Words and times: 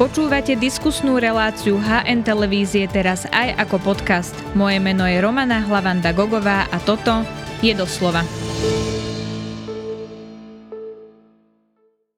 Počúvate 0.00 0.56
diskusnú 0.56 1.20
reláciu 1.20 1.76
HN 1.76 2.24
Televízie 2.24 2.88
teraz 2.88 3.28
aj 3.36 3.52
ako 3.68 3.92
podcast. 3.92 4.32
Moje 4.56 4.80
meno 4.80 5.04
je 5.04 5.20
Romana 5.20 5.60
Hlavanda 5.60 6.16
Gogová 6.16 6.64
a 6.72 6.80
toto 6.80 7.20
je 7.60 7.76
doslova. 7.76 8.24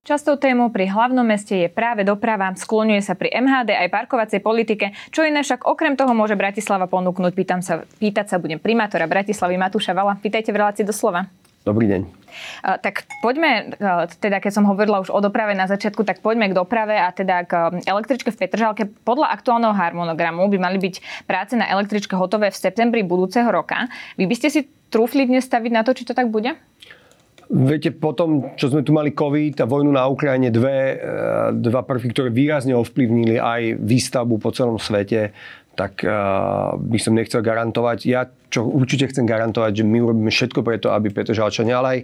Častou 0.06 0.38
témou 0.38 0.70
pri 0.70 0.94
hlavnom 0.94 1.26
meste 1.26 1.58
je 1.58 1.66
práve 1.66 2.06
doprava, 2.06 2.54
skloňuje 2.54 3.02
sa 3.02 3.18
pri 3.18 3.34
MHD 3.34 3.74
aj 3.74 3.90
parkovacej 3.90 4.38
politike, 4.38 4.94
čo 5.10 5.26
iné 5.26 5.42
však 5.42 5.66
okrem 5.66 5.98
toho 5.98 6.14
môže 6.14 6.38
Bratislava 6.38 6.86
ponúknuť. 6.86 7.34
Pýtam 7.34 7.66
sa, 7.66 7.82
pýtať 7.98 8.30
sa 8.30 8.38
budem 8.38 8.62
primátora 8.62 9.10
Bratislavy 9.10 9.58
Matúša 9.58 9.90
Vala. 9.90 10.22
Pýtajte 10.22 10.54
v 10.54 10.62
relácii 10.62 10.86
doslova. 10.86 11.26
Dobrý 11.66 11.90
deň. 11.90 12.21
Tak 12.62 13.06
poďme, 13.20 13.76
teda 14.20 14.38
keď 14.42 14.52
som 14.52 14.64
hovorila 14.68 15.02
už 15.02 15.10
o 15.10 15.20
doprave 15.22 15.54
na 15.56 15.66
začiatku, 15.66 16.02
tak 16.02 16.24
poďme 16.24 16.50
k 16.50 16.56
doprave 16.56 16.96
a 16.98 17.10
teda 17.12 17.46
k 17.46 17.52
električke 17.84 18.30
v 18.32 18.38
Petržalke. 18.38 18.82
Podľa 19.06 19.32
aktuálneho 19.34 19.74
harmonogramu 19.74 20.46
by 20.48 20.58
mali 20.58 20.78
byť 20.80 21.26
práce 21.26 21.54
na 21.54 21.68
električke 21.68 22.16
hotové 22.18 22.50
v 22.50 22.58
septembri 22.58 23.00
budúceho 23.04 23.48
roka. 23.48 23.88
Vy 24.16 24.28
by 24.28 24.34
ste 24.36 24.48
si 24.48 24.60
trúfli 24.92 25.24
dnes 25.24 25.48
staviť 25.48 25.72
na 25.72 25.82
to, 25.82 25.96
či 25.96 26.04
to 26.04 26.12
tak 26.12 26.28
bude? 26.28 26.52
Viete, 27.52 27.92
potom, 27.92 28.56
čo 28.56 28.72
sme 28.72 28.80
tu 28.80 28.96
mali 28.96 29.12
COVID 29.12 29.60
a 29.60 29.68
vojnu 29.68 29.92
na 29.92 30.08
Ukrajine, 30.08 30.48
dve, 30.48 30.96
e, 30.96 30.96
dva 31.60 31.84
prvky, 31.84 32.08
ktoré 32.08 32.32
výrazne 32.32 32.72
ovplyvnili 32.72 33.36
aj 33.36 33.76
výstavbu 33.76 34.40
po 34.40 34.56
celom 34.56 34.80
svete, 34.80 35.36
tak 35.72 36.04
uh, 36.04 36.76
by 36.76 36.98
som 37.00 37.16
nechcel 37.16 37.40
garantovať. 37.40 37.98
Ja 38.04 38.28
čo 38.52 38.68
určite 38.68 39.08
chcem 39.08 39.24
garantovať, 39.24 39.80
že 39.80 39.84
my 39.88 40.04
urobíme 40.04 40.28
všetko 40.28 40.60
preto, 40.60 40.92
aby 40.92 41.08
Petržalčania, 41.08 41.80
ale 41.80 41.88
aj 41.88 42.00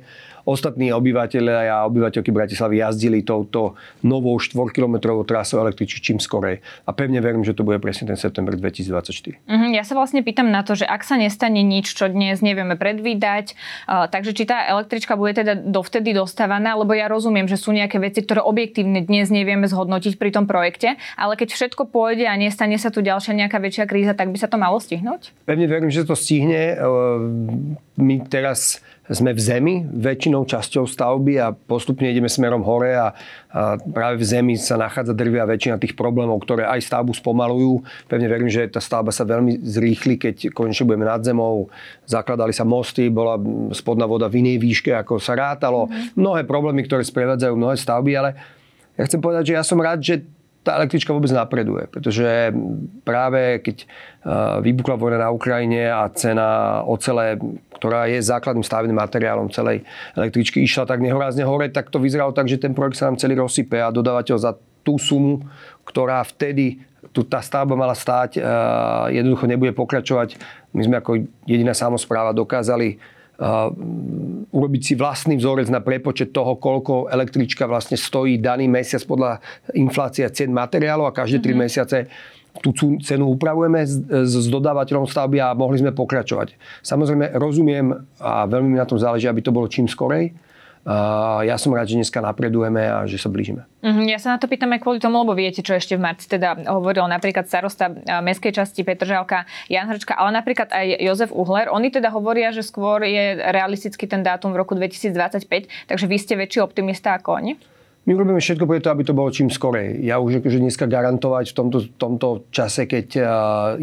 ostatní 0.48 0.88
obyvateľe 0.97 1.69
a 1.69 1.84
obyvateľky 1.84 2.33
Bratislavy 2.33 2.80
jazdili 2.80 3.20
touto 3.20 3.77
novou 4.01 4.41
4-kilometrovou 4.41 5.29
trasou 5.29 5.61
električky 5.61 6.01
čím 6.01 6.16
skorej. 6.16 6.65
A 6.88 6.91
pevne 6.97 7.21
verím, 7.21 7.45
že 7.45 7.52
to 7.52 7.69
bude 7.69 7.77
presne 7.84 8.09
ten 8.09 8.16
september 8.16 8.57
2024. 8.57 9.45
Uh-huh, 9.45 9.69
ja 9.69 9.85
sa 9.85 9.93
vlastne 9.93 10.24
pýtam 10.24 10.49
na 10.49 10.65
to, 10.65 10.73
že 10.73 10.88
ak 10.88 11.04
sa 11.04 11.21
nestane 11.21 11.60
nič, 11.60 11.93
čo 11.93 12.09
dnes 12.09 12.41
nevieme 12.41 12.80
predvídať, 12.80 13.52
uh, 13.85 14.09
takže 14.09 14.32
či 14.32 14.49
tá 14.49 14.65
električka 14.73 15.21
bude 15.21 15.37
teda 15.37 15.52
dovtedy 15.60 16.16
dostávaná, 16.16 16.73
lebo 16.80 16.96
ja 16.96 17.13
rozumiem, 17.13 17.45
že 17.45 17.60
sú 17.60 17.76
nejaké 17.76 18.01
veci, 18.01 18.24
ktoré 18.24 18.41
objektívne 18.41 19.04
dnes 19.04 19.29
nevieme 19.29 19.69
zhodnotiť 19.69 20.16
pri 20.16 20.32
tom 20.32 20.49
projekte, 20.49 20.96
ale 21.21 21.37
keď 21.37 21.52
všetko 21.52 21.93
pôjde 21.93 22.24
a 22.24 22.32
nestane 22.41 22.80
sa 22.80 22.88
tu 22.88 23.04
ďalšia 23.04 23.37
nejaká 23.37 23.60
väčšia 23.60 23.85
kríza, 23.85 24.16
tak 24.16 24.32
by 24.32 24.38
sa 24.41 24.49
to 24.49 24.57
malo 24.57 24.80
stihnúť? 24.80 25.37
Pevne 25.45 25.69
verím, 25.69 25.93
že 25.93 26.09
to 26.09 26.16
stihne. 26.16 26.79
Uh, 26.80 27.21
my 27.99 28.23
teraz 28.30 28.80
sme 29.09 29.32
v 29.32 29.40
zemi 29.40 29.74
väčšinou 29.88 30.45
časťou 30.45 30.84
stavby 30.84 31.40
a 31.40 31.56
postupne 31.56 32.04
ideme 32.09 32.28
smerom 32.28 32.60
hore 32.60 32.92
a, 32.92 33.16
a 33.48 33.80
práve 33.80 34.20
v 34.20 34.24
zemi 34.28 34.54
sa 34.60 34.76
nachádza 34.76 35.16
drvia 35.16 35.48
väčšina 35.48 35.80
tých 35.80 35.96
problémov, 35.96 36.45
ktoré 36.45 36.68
aj 36.68 36.84
stavbu 36.84 37.16
spomalujú. 37.16 37.80
Pevne 38.04 38.29
verím, 38.29 38.52
že 38.52 38.68
tá 38.68 38.84
stavba 38.84 39.09
sa 39.09 39.24
veľmi 39.24 39.64
zrýchli, 39.64 40.20
keď 40.20 40.52
konečne 40.52 40.84
budeme 40.84 41.09
nad 41.09 41.24
zemou. 41.24 41.73
Zakladali 42.04 42.52
sa 42.52 42.68
mosty, 42.68 43.09
bola 43.09 43.40
spodná 43.73 44.04
voda 44.04 44.29
v 44.29 44.45
inej 44.45 44.60
výške, 44.60 44.92
ako 44.92 45.16
sa 45.16 45.32
rátalo. 45.32 45.88
Mm. 45.88 46.20
Mnohé 46.20 46.40
problémy, 46.45 46.84
ktoré 46.84 47.01
sprevádzajú 47.01 47.54
mnohé 47.56 47.76
stavby, 47.80 48.12
ale 48.12 48.30
ja 48.98 49.06
chcem 49.06 49.23
povedať, 49.23 49.54
že 49.54 49.56
ja 49.56 49.64
som 49.64 49.79
rád, 49.80 50.02
že 50.04 50.26
tá 50.69 50.77
električka 50.77 51.16
vôbec 51.16 51.33
napreduje, 51.33 51.88
pretože 51.88 52.52
práve 53.09 53.65
keď 53.65 53.88
vypukla 54.61 55.01
vojna 55.01 55.25
na 55.25 55.33
Ukrajine 55.33 55.88
a 55.88 56.05
cena 56.13 56.80
ocele, 56.85 57.41
ktorá 57.80 58.05
je 58.13 58.21
základným 58.21 58.66
stavebným 58.66 59.01
materiálom 59.01 59.49
celej 59.49 59.88
električky, 60.13 60.60
išla 60.60 60.85
tak 60.85 61.01
nehorázne 61.01 61.49
hore, 61.49 61.73
tak 61.73 61.88
to 61.88 61.97
vyzeralo 61.97 62.37
tak, 62.37 62.52
že 62.52 62.60
ten 62.60 62.77
projekt 62.77 63.01
sa 63.01 63.09
nám 63.09 63.16
celý 63.16 63.41
rozsype 63.41 63.80
a 63.80 63.88
dodávateľ 63.88 64.37
za 64.37 64.53
tú 64.84 65.00
sumu, 65.00 65.41
ktorá 65.88 66.21
vtedy 66.28 66.84
tu 67.16 67.25
tá 67.25 67.41
stavba 67.41 67.72
mala 67.72 67.97
stáť, 67.97 68.37
jednoducho 69.09 69.49
nebude 69.49 69.72
pokračovať. 69.72 70.37
My 70.77 70.82
sme 70.84 71.00
ako 71.00 71.25
jediná 71.49 71.72
samozpráva 71.72 72.37
dokázali 72.37 73.00
urobiť 74.50 74.82
si 74.82 74.94
vlastný 74.99 75.38
vzorec 75.38 75.71
na 75.71 75.78
prepočet 75.78 76.34
toho, 76.34 76.59
koľko 76.59 77.06
električka 77.06 77.71
vlastne 77.71 77.94
stojí 77.94 78.43
daný 78.43 78.66
mesiac 78.66 79.03
podľa 79.06 79.38
inflácia 79.78 80.26
cien 80.34 80.50
materiálov 80.50 81.06
a 81.06 81.15
každé 81.15 81.38
mm-hmm. 81.38 81.54
3 81.54 81.65
mesiace 81.65 81.98
tú 82.59 82.75
cenu 82.98 83.38
upravujeme 83.38 83.87
s, 83.87 84.03
s 84.10 84.47
dodávateľom 84.50 85.06
stavby 85.06 85.38
a 85.38 85.54
mohli 85.54 85.78
sme 85.78 85.94
pokračovať. 85.94 86.59
Samozrejme, 86.82 87.38
rozumiem 87.38 87.94
a 88.19 88.50
veľmi 88.50 88.75
mi 88.75 88.78
na 88.82 88.88
tom 88.88 88.98
záleží, 88.98 89.31
aby 89.31 89.38
to 89.38 89.54
bolo 89.54 89.71
čím 89.71 89.87
skorej, 89.87 90.34
ja 91.43 91.56
som 91.59 91.75
rád, 91.75 91.91
že 91.91 91.99
dneska 91.99 92.21
napredujeme 92.21 92.83
a 92.84 93.06
že 93.09 93.19
sa 93.19 93.31
blížime. 93.33 93.66
Uh-huh. 93.83 94.05
Ja 94.06 94.19
sa 94.19 94.34
na 94.34 94.39
to 94.39 94.50
pýtam 94.50 94.75
aj 94.75 94.83
kvôli 94.83 94.99
tomu, 94.99 95.22
lebo 95.22 95.34
viete, 95.39 95.62
čo 95.62 95.78
ešte 95.78 95.94
v 95.94 96.03
marci 96.03 96.27
teda 96.27 96.66
hovoril 96.66 97.06
napríklad 97.06 97.47
starosta 97.47 97.91
mestskej 98.22 98.53
časti 98.55 98.83
Petržalka 98.83 99.47
Jan 99.71 99.89
Hrčka, 99.89 100.19
ale 100.19 100.34
napríklad 100.34 100.69
aj 100.71 100.99
Jozef 100.99 101.31
Uhler. 101.31 101.71
Oni 101.71 101.89
teda 101.89 102.11
hovoria, 102.11 102.50
že 102.50 102.66
skôr 102.66 103.06
je 103.06 103.39
realistický 103.39 104.11
ten 104.11 104.27
dátum 104.27 104.50
v 104.53 104.61
roku 104.61 104.75
2025, 104.77 105.89
takže 105.89 106.05
vy 106.05 106.16
ste 106.19 106.34
väčší 106.34 106.61
optimista 106.61 107.15
ako 107.15 107.39
oni? 107.39 107.53
My 108.08 108.16
robíme 108.16 108.41
všetko 108.41 108.64
preto, 108.64 108.88
aby 108.88 109.04
to 109.04 109.12
bolo 109.12 109.28
čím 109.28 109.52
skorej. 109.52 110.00
Ja 110.00 110.16
už 110.16 110.41
akože 110.41 110.64
dneska 110.64 110.88
garantovať 110.88 111.52
v 111.52 111.54
tomto, 111.60 111.78
tomto 112.00 112.48
čase, 112.48 112.88
keď 112.88 113.06
uh, 113.20 113.28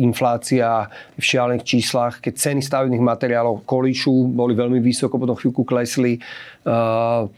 inflácia 0.01 0.89
v 1.13 1.21
šialených 1.21 1.61
číslach, 1.61 2.25
keď 2.25 2.33
ceny 2.33 2.65
stavebných 2.65 3.05
materiálov 3.05 3.69
kolíšu, 3.69 4.33
boli 4.33 4.57
veľmi 4.57 4.81
vysoko, 4.81 5.21
potom 5.21 5.37
chvíľku 5.37 5.61
klesli. 5.61 6.17
Uh, 6.65 7.29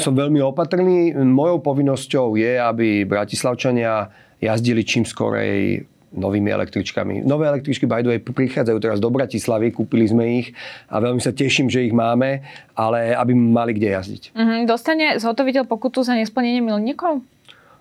som 0.00 0.16
veľmi 0.16 0.40
opatrný. 0.40 1.12
Mojou 1.12 1.60
povinnosťou 1.60 2.40
je, 2.40 2.56
aby 2.56 3.04
Bratislavčania 3.04 4.08
jazdili 4.40 4.88
čím 4.88 5.04
skorej 5.04 5.84
novými 6.12 6.48
električkami. 6.48 7.20
Nové 7.24 7.48
električky 7.48 7.84
by 7.84 8.00
the 8.00 8.10
way 8.16 8.20
prichádzajú 8.20 8.78
teraz 8.80 8.98
do 8.98 9.12
Bratislavy, 9.12 9.72
kúpili 9.72 10.08
sme 10.08 10.24
ich 10.40 10.56
a 10.88 11.00
veľmi 11.00 11.20
sa 11.20 11.36
teším, 11.36 11.68
že 11.68 11.84
ich 11.84 11.92
máme, 11.92 12.40
ale 12.72 13.12
aby 13.12 13.32
mali 13.36 13.76
kde 13.76 13.92
jazdiť. 13.92 14.22
Mm-hmm. 14.32 14.60
Dostane 14.64 15.06
zhotoviteľ 15.20 15.68
pokutu 15.68 16.00
za 16.00 16.16
nesplnenie 16.16 16.64
milníkov? 16.64 17.20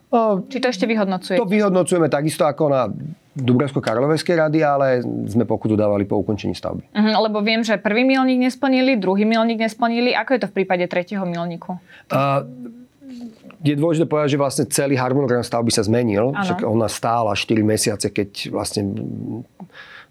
O, 0.07 0.39
Či 0.47 0.63
to 0.63 0.71
ešte 0.71 0.87
vyhodnocuje? 0.87 1.35
To 1.35 1.47
vyhodnocujeme 1.47 2.07
takisto 2.07 2.47
ako 2.47 2.63
na 2.71 2.87
Dubravsko-Karloveskej 3.37 4.39
rady, 4.39 4.59
ale 4.65 5.03
sme 5.29 5.45
pokutu 5.45 5.77
dávali 5.77 6.09
po 6.09 6.17
ukončení 6.17 6.57
stavby. 6.57 6.89
Uh-huh, 6.89 7.15
lebo 7.27 7.43
viem, 7.45 7.61
že 7.61 7.77
prvý 7.77 8.01
milník 8.01 8.49
nesplnili, 8.49 8.97
druhý 8.97 9.29
milník 9.29 9.61
nesplnili. 9.61 10.15
Ako 10.17 10.33
je 10.33 10.39
to 10.41 10.49
v 10.49 10.63
prípade 10.63 10.87
tretieho 10.89 11.21
milníku? 11.27 11.77
Uh, 12.09 12.41
je 13.63 13.73
dôležité 13.73 14.05
povedať, 14.05 14.37
že 14.37 14.41
vlastne 14.41 14.65
celý 14.69 14.95
harmonogram 14.97 15.41
stavby 15.41 15.73
sa 15.73 15.81
zmenil. 15.81 16.33
Ano. 16.33 16.45
Však 16.45 16.61
ona 16.61 16.85
stála 16.85 17.33
4 17.33 17.57
mesiace, 17.65 18.07
keď 18.13 18.53
vlastne 18.53 18.81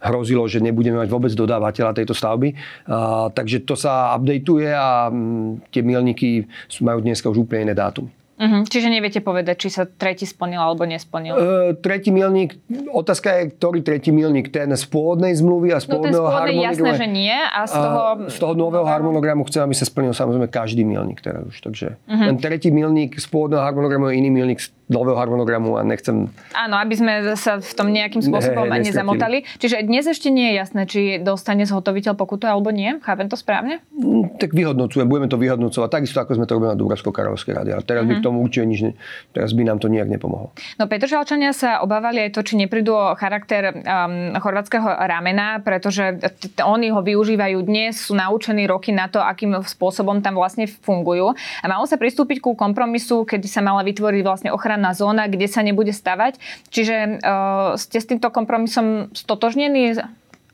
hrozilo, 0.02 0.44
že 0.44 0.60
nebudeme 0.60 1.00
mať 1.00 1.08
vôbec 1.08 1.32
dodávateľa 1.32 1.96
tejto 1.96 2.12
stavby. 2.12 2.52
A, 2.86 3.28
takže 3.32 3.64
to 3.64 3.78
sa 3.78 4.12
updateuje 4.12 4.70
a 4.70 5.08
m, 5.08 5.62
tie 5.72 5.80
milníky 5.80 6.44
majú 6.82 7.00
dneska 7.00 7.30
už 7.32 7.48
úplne 7.48 7.70
iné 7.70 7.74
dátumy. 7.74 8.10
Uh-huh. 8.36 8.68
Čiže 8.68 8.92
neviete 8.92 9.24
povedať, 9.24 9.64
či 9.64 9.68
sa 9.72 9.88
tretí 9.88 10.28
splnil 10.28 10.60
alebo 10.60 10.84
nesplnil? 10.84 11.32
Uh, 11.32 11.40
tretí 11.80 12.12
milník, 12.12 12.60
otázka 12.92 13.32
je, 13.32 13.42
ktorý 13.56 13.80
tretí 13.80 14.12
milník, 14.12 14.52
ten 14.52 14.68
z 14.76 14.84
pôvodnej 14.92 15.32
zmluvy 15.32 15.72
a 15.72 15.80
z 15.80 15.88
no, 15.88 15.92
pôvodného 15.96 16.28
no, 16.28 16.36
harmonogramu. 16.36 16.68
jasné, 16.68 16.90
že 17.00 17.06
nie. 17.08 17.32
A 17.32 17.60
z 17.64 17.72
toho, 17.72 18.00
uh, 18.20 18.28
z 18.28 18.36
toho 18.36 18.52
nového 18.52 18.84
harmonogramu 18.84 19.48
chcem, 19.48 19.64
aby 19.64 19.72
sa 19.72 19.88
splnil 19.88 20.12
samozrejme 20.12 20.52
každý 20.52 20.84
milník 20.84 21.24
teraz 21.24 21.48
už. 21.48 21.56
Takže 21.64 21.96
uh-huh. 21.96 22.28
ten 22.28 22.36
tretí 22.36 22.68
milník 22.68 23.16
z 23.16 23.24
pôvodného 23.24 23.64
harmonogramu 23.64 24.12
je 24.12 24.20
iný 24.20 24.28
milník 24.28 24.60
z 24.60 24.68
nového 24.86 25.18
harmonogramu 25.18 25.80
a 25.80 25.82
nechcem... 25.82 26.30
Áno, 26.54 26.78
aby 26.78 26.94
sme 26.94 27.34
sa 27.34 27.58
v 27.58 27.72
tom 27.74 27.90
nejakým 27.90 28.22
spôsobom 28.22 28.70
ne, 28.70 28.86
nezamotali. 28.86 29.42
Čiže 29.58 29.82
dnes 29.82 30.06
ešte 30.06 30.30
nie 30.30 30.54
je 30.54 30.54
jasné, 30.62 30.82
či 30.86 31.00
dostane 31.18 31.66
zhotoviteľ 31.66 32.14
pokutu 32.14 32.46
alebo 32.46 32.70
nie. 32.70 33.02
Chápem 33.02 33.26
to 33.26 33.34
správne? 33.34 33.82
Mm, 33.90 34.38
tak 34.38 34.54
vyhodnocujeme, 34.54 35.10
budeme 35.10 35.26
to 35.26 35.40
vyhodnocovať. 35.42 35.88
Takisto 35.90 36.22
ako 36.22 36.38
sme 36.38 36.46
to 36.46 36.54
robili 36.54 36.70
na 36.70 36.78
Dúbravsko 36.78 37.10
Karovskej 37.10 37.54
rade. 37.58 37.72
A 37.74 37.82
teraz 37.82 38.06
uh-huh. 38.06 38.22
by. 38.22 38.25
Tomu 38.26 38.42
určite 38.42 38.66
nič, 38.66 38.80
ne, 38.82 38.92
teraz 39.30 39.54
by 39.54 39.62
nám 39.62 39.78
to 39.78 39.86
nejak 39.86 40.10
nepomohlo. 40.10 40.50
No 40.82 40.90
Petržalčania 40.90 41.54
sa 41.54 41.78
obávali 41.86 42.26
aj 42.26 42.34
to, 42.34 42.42
či 42.42 42.58
neprídu 42.58 42.90
o 42.90 43.14
charakter 43.14 43.70
um, 43.70 44.34
chorvátskeho 44.34 45.06
ramena, 45.06 45.62
pretože 45.62 46.18
t- 46.42 46.50
oni 46.66 46.90
ho 46.90 46.98
využívajú 46.98 47.58
dnes, 47.62 48.10
sú 48.10 48.18
naučení 48.18 48.66
roky 48.66 48.90
na 48.90 49.06
to, 49.06 49.22
akým 49.22 49.62
spôsobom 49.62 50.18
tam 50.18 50.34
vlastne 50.34 50.66
fungujú. 50.66 51.38
A 51.62 51.66
malo 51.70 51.86
sa 51.86 51.94
pristúpiť 51.94 52.42
ku 52.42 52.58
kompromisu, 52.58 53.22
kedy 53.22 53.46
sa 53.46 53.62
mala 53.62 53.86
vytvoriť 53.86 54.22
vlastne 54.26 54.50
ochranná 54.50 54.90
zóna, 54.90 55.30
kde 55.30 55.46
sa 55.46 55.62
nebude 55.62 55.94
stavať. 55.94 56.42
Čiže 56.74 57.22
uh, 57.22 57.78
ste 57.78 58.02
s 58.02 58.10
týmto 58.10 58.28
kompromisom 58.34 59.14
stotožnení? 59.14 59.94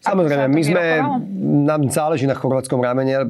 Samozrejme, 0.03 0.51
my 0.51 0.63
sme, 0.67 0.85
nám 1.63 1.87
záleží 1.87 2.27
na 2.27 2.35
chorvátskom 2.35 2.83
ramene. 2.83 3.23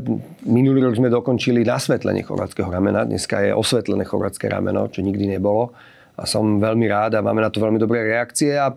Minulý 0.48 0.80
rok 0.88 0.96
sme 0.96 1.12
dokončili 1.12 1.69
nasvetlenie 1.69 2.24
chorvátskeho 2.24 2.72
ramena. 2.72 3.04
Dneska 3.04 3.44
je 3.44 3.52
osvetlené 3.52 4.08
chorvátske 4.08 4.48
rameno, 4.48 4.88
čo 4.88 5.04
nikdy 5.04 5.36
nebolo. 5.36 5.76
A 6.16 6.24
som 6.24 6.56
veľmi 6.56 6.88
rád 6.88 7.20
a 7.20 7.24
máme 7.24 7.44
na 7.44 7.52
to 7.52 7.60
veľmi 7.60 7.76
dobré 7.76 8.16
reakcie. 8.16 8.56
A 8.56 8.72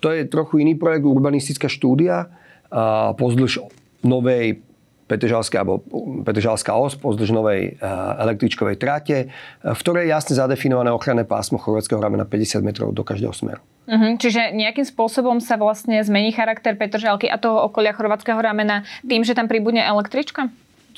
to 0.00 0.08
je 0.16 0.32
trochu 0.32 0.64
iný 0.64 0.80
projekt, 0.80 1.04
urbanistická 1.04 1.68
štúdia. 1.68 2.32
Pozdĺž 3.20 3.68
novej 4.00 4.64
Petržalské 5.10 5.58
alebo 5.58 5.82
Petržalská 6.22 6.70
os 6.78 6.94
pozdĺž 6.94 7.34
novej 7.34 7.74
električkovej 8.22 8.78
trate, 8.78 9.34
v 9.66 9.80
ktorej 9.82 10.06
je 10.06 10.14
jasne 10.14 10.34
zadefinované 10.38 10.94
ochranné 10.94 11.26
pásmo 11.26 11.58
chorvátskeho 11.58 11.98
ramena 11.98 12.22
50 12.22 12.62
metrov 12.62 12.94
do 12.94 13.02
každého 13.02 13.34
smeru. 13.34 13.58
Uh-huh. 13.90 14.14
Čiže 14.14 14.54
nejakým 14.54 14.86
spôsobom 14.86 15.42
sa 15.42 15.58
vlastne 15.58 15.98
zmení 15.98 16.30
charakter 16.30 16.78
Petržalky 16.78 17.26
a 17.26 17.42
toho 17.42 17.66
okolia 17.66 17.90
chorvátskeho 17.90 18.38
ramena 18.38 18.86
tým, 19.02 19.26
že 19.26 19.34
tam 19.34 19.50
pribudne 19.50 19.82
električka? 19.82 20.46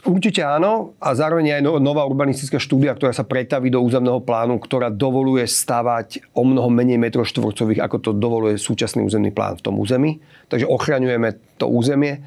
Určite 0.02 0.42
áno 0.42 0.98
a 0.98 1.14
zároveň 1.14 1.56
aj 1.56 1.62
no, 1.62 1.78
nová 1.78 2.02
urbanistická 2.02 2.58
štúdia, 2.58 2.90
ktorá 2.90 3.14
sa 3.14 3.22
pretaví 3.22 3.70
do 3.70 3.78
územného 3.78 4.18
plánu, 4.18 4.58
ktorá 4.58 4.90
dovoluje 4.90 5.46
stavať 5.46 6.26
o 6.34 6.42
mnoho 6.42 6.66
menej 6.74 6.98
metrov 6.98 7.22
štvorcových, 7.22 7.78
ako 7.78 7.96
to 8.02 8.10
dovoluje 8.10 8.58
súčasný 8.58 9.06
územný 9.06 9.30
plán 9.30 9.62
v 9.62 9.64
tom 9.70 9.78
území. 9.78 10.18
Takže 10.50 10.66
ochraňujeme 10.66 11.38
to 11.54 11.70
územie 11.70 12.18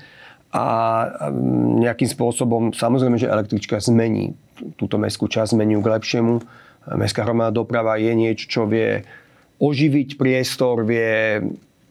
a 0.56 0.64
nejakým 1.84 2.08
spôsobom 2.08 2.72
samozrejme, 2.72 3.20
že 3.20 3.28
električka 3.28 3.76
zmení 3.84 4.40
túto 4.80 4.96
mestskú 4.96 5.28
časť, 5.28 5.60
zmení 5.60 5.76
k 5.84 5.92
lepšiemu. 6.00 6.40
Mestská 6.96 7.28
hromadná 7.28 7.52
doprava 7.52 8.00
je 8.00 8.14
niečo, 8.16 8.48
čo 8.48 8.62
vie 8.64 9.04
oživiť 9.60 10.16
priestor, 10.16 10.88
vie 10.88 11.44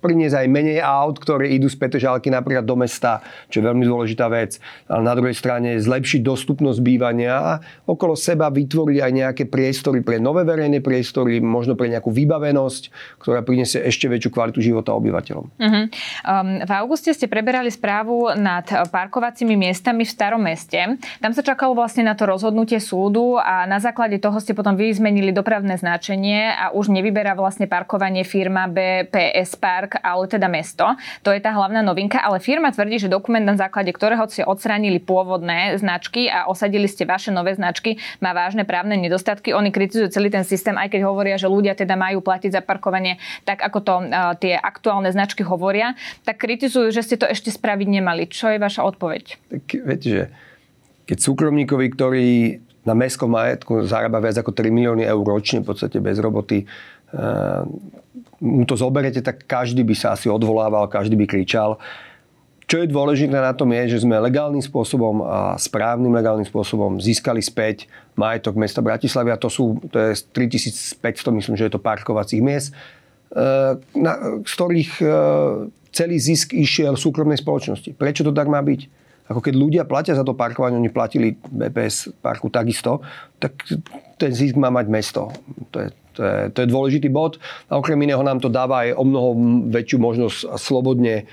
priniesť 0.04 0.44
aj 0.44 0.48
menej 0.52 0.84
aut, 0.84 1.16
ktoré 1.16 1.48
idú 1.56 1.72
z 1.72 1.80
Petržalky 1.80 2.28
napríklad 2.28 2.68
do 2.68 2.76
mesta, 2.76 3.24
čo 3.48 3.64
je 3.64 3.64
veľmi 3.64 3.88
dôležitá 3.88 4.28
vec. 4.28 4.60
Ale 4.84 5.00
na 5.00 5.16
druhej 5.16 5.32
strane 5.32 5.80
zlepšiť 5.80 6.20
dostupnosť 6.20 6.84
bývania 6.84 7.32
a 7.40 7.52
okolo 7.88 8.12
seba 8.12 8.52
vytvoriť 8.52 8.98
aj 9.00 9.12
nejaké 9.16 9.44
priestory 9.48 10.04
pre 10.04 10.20
nové 10.20 10.44
verejné 10.44 10.84
priestory, 10.84 11.40
možno 11.40 11.72
pre 11.72 11.88
nejakú 11.88 12.12
vybavenosť, 12.12 12.82
ktorá 13.24 13.40
priniesie 13.40 13.80
ešte 13.80 14.12
väčšiu 14.12 14.28
kvalitu 14.28 14.60
života 14.60 14.92
obyvateľom. 14.92 15.44
Uh-huh. 15.56 15.84
Um, 16.28 16.60
v 16.60 16.72
auguste 16.76 17.16
ste 17.16 17.24
preberali 17.24 17.72
správu 17.72 18.36
nad 18.36 18.68
parkovacími 18.68 19.56
miestami 19.56 20.04
v 20.04 20.10
starom 20.10 20.42
meste. 20.44 21.00
Tam 21.22 21.32
sa 21.32 21.40
čakalo 21.40 21.72
vlastne 21.72 22.04
na 22.04 22.12
to 22.12 22.28
rozhodnutie 22.28 22.82
súdu 22.82 23.40
a 23.40 23.64
na 23.64 23.80
základe 23.80 24.20
toho 24.20 24.36
ste 24.42 24.52
potom 24.52 24.74
vy 24.74 24.90
zmenili 24.92 25.30
dopravné 25.30 25.78
značenie 25.78 26.50
a 26.52 26.74
už 26.74 26.90
nevyberá 26.90 27.32
vlastne 27.38 27.70
parkovanie 27.70 28.26
firma 28.26 28.66
BPS 28.66 29.54
Park 29.56 29.93
ale 30.00 30.26
teda 30.26 30.48
mesto. 30.50 30.86
To 31.22 31.30
je 31.30 31.40
tá 31.42 31.52
hlavná 31.52 31.84
novinka, 31.84 32.18
ale 32.18 32.42
firma 32.42 32.72
tvrdí, 32.74 33.02
že 33.02 33.12
dokument, 33.12 33.44
na 33.44 33.54
základe 33.54 33.92
ktorého 33.94 34.26
ste 34.26 34.42
odstránili 34.42 34.98
pôvodné 34.98 35.76
značky 35.78 36.26
a 36.26 36.50
osadili 36.50 36.90
ste 36.90 37.06
vaše 37.06 37.30
nové 37.30 37.54
značky, 37.54 38.00
má 38.18 38.34
vážne 38.34 38.66
právne 38.66 38.98
nedostatky. 38.98 39.54
Oni 39.54 39.70
kritizujú 39.70 40.10
celý 40.10 40.32
ten 40.32 40.42
systém, 40.42 40.74
aj 40.74 40.90
keď 40.90 41.00
hovoria, 41.06 41.36
že 41.38 41.46
ľudia 41.50 41.76
teda 41.78 41.94
majú 41.94 42.24
platiť 42.24 42.58
za 42.58 42.62
parkovanie 42.64 43.20
tak, 43.44 43.62
ako 43.62 43.78
to 43.84 43.94
uh, 44.00 44.34
tie 44.38 44.56
aktuálne 44.56 45.10
značky 45.12 45.46
hovoria, 45.46 45.94
tak 46.24 46.40
kritizujú, 46.42 46.90
že 46.90 47.04
ste 47.04 47.16
to 47.20 47.28
ešte 47.28 47.52
spraviť 47.52 47.88
nemali. 48.00 48.26
Čo 48.26 48.54
je 48.54 48.58
vaša 48.58 48.82
odpoveď? 48.82 49.24
Tak 49.50 49.64
viete, 49.84 50.08
že 50.08 50.22
keď 51.04 51.18
súkromníkovi, 51.20 51.86
ktorý 51.92 52.28
na 52.84 52.92
mestskom 52.92 53.32
majetku 53.32 53.88
zarába 53.88 54.20
viac 54.20 54.36
ako 54.40 54.52
3 54.52 54.68
milióny 54.68 55.04
eur 55.08 55.24
ročne 55.24 55.64
v 55.64 55.72
podstate 55.72 56.00
bez 56.04 56.20
roboty, 56.20 56.68
mu 58.44 58.68
to 58.68 58.76
zoberete, 58.76 59.24
tak 59.24 59.48
každý 59.48 59.80
by 59.80 59.96
sa 59.96 60.12
asi 60.12 60.28
odvolával, 60.28 60.92
každý 60.92 61.16
by 61.16 61.24
kričal. 61.24 61.80
Čo 62.64 62.80
je 62.80 62.88
dôležité 62.88 63.36
na 63.36 63.52
tom 63.52 63.72
je, 63.76 63.96
že 63.96 64.04
sme 64.04 64.16
legálnym 64.16 64.60
spôsobom 64.60 65.20
a 65.24 65.56
správnym 65.60 66.12
legálnym 66.12 66.48
spôsobom 66.48 66.96
získali 66.96 67.44
späť 67.44 67.88
majetok 68.16 68.56
mesta 68.56 68.80
Bratislavy 68.80 69.32
a 69.32 69.40
to 69.40 69.52
sú, 69.52 69.80
to 69.92 69.96
je 70.00 70.16
3500, 70.32 71.00
myslím, 71.28 71.56
že 71.60 71.68
je 71.68 71.72
to 71.76 71.80
parkovacích 71.80 72.40
miest, 72.40 72.72
e, 72.72 73.76
na, 74.00 74.12
z 74.40 74.52
ktorých 74.56 74.90
e, 74.96 75.06
celý 75.92 76.16
zisk 76.16 76.56
išiel 76.56 76.96
súkromnej 76.96 77.36
spoločnosti. 77.36 77.92
Prečo 78.00 78.24
to 78.24 78.32
tak 78.32 78.48
má 78.48 78.64
byť? 78.64 78.80
Ako 79.28 79.40
keď 79.40 79.54
ľudia 79.56 79.84
platia 79.88 80.16
za 80.16 80.24
to 80.24 80.36
parkovanie, 80.36 80.76
oni 80.76 80.92
platili 80.92 81.36
BPS 81.36 82.16
parku 82.20 82.48
takisto, 82.48 83.00
tak 83.40 83.56
ten 84.20 84.32
zisk 84.32 84.56
má 84.56 84.68
mať 84.68 84.86
mesto. 84.88 85.32
To 85.72 85.84
je, 85.84 85.88
to 86.14 86.22
je, 86.22 86.38
to 86.54 86.58
je 86.62 86.68
dôležitý 86.70 87.08
bod. 87.10 87.42
A 87.68 87.76
okrem 87.76 87.98
iného 88.00 88.22
nám 88.22 88.38
to 88.38 88.48
dáva 88.48 88.86
aj 88.86 88.96
o 88.96 89.04
mnoho 89.04 89.28
väčšiu 89.74 89.98
možnosť 89.98 90.38
slobodne 90.56 91.26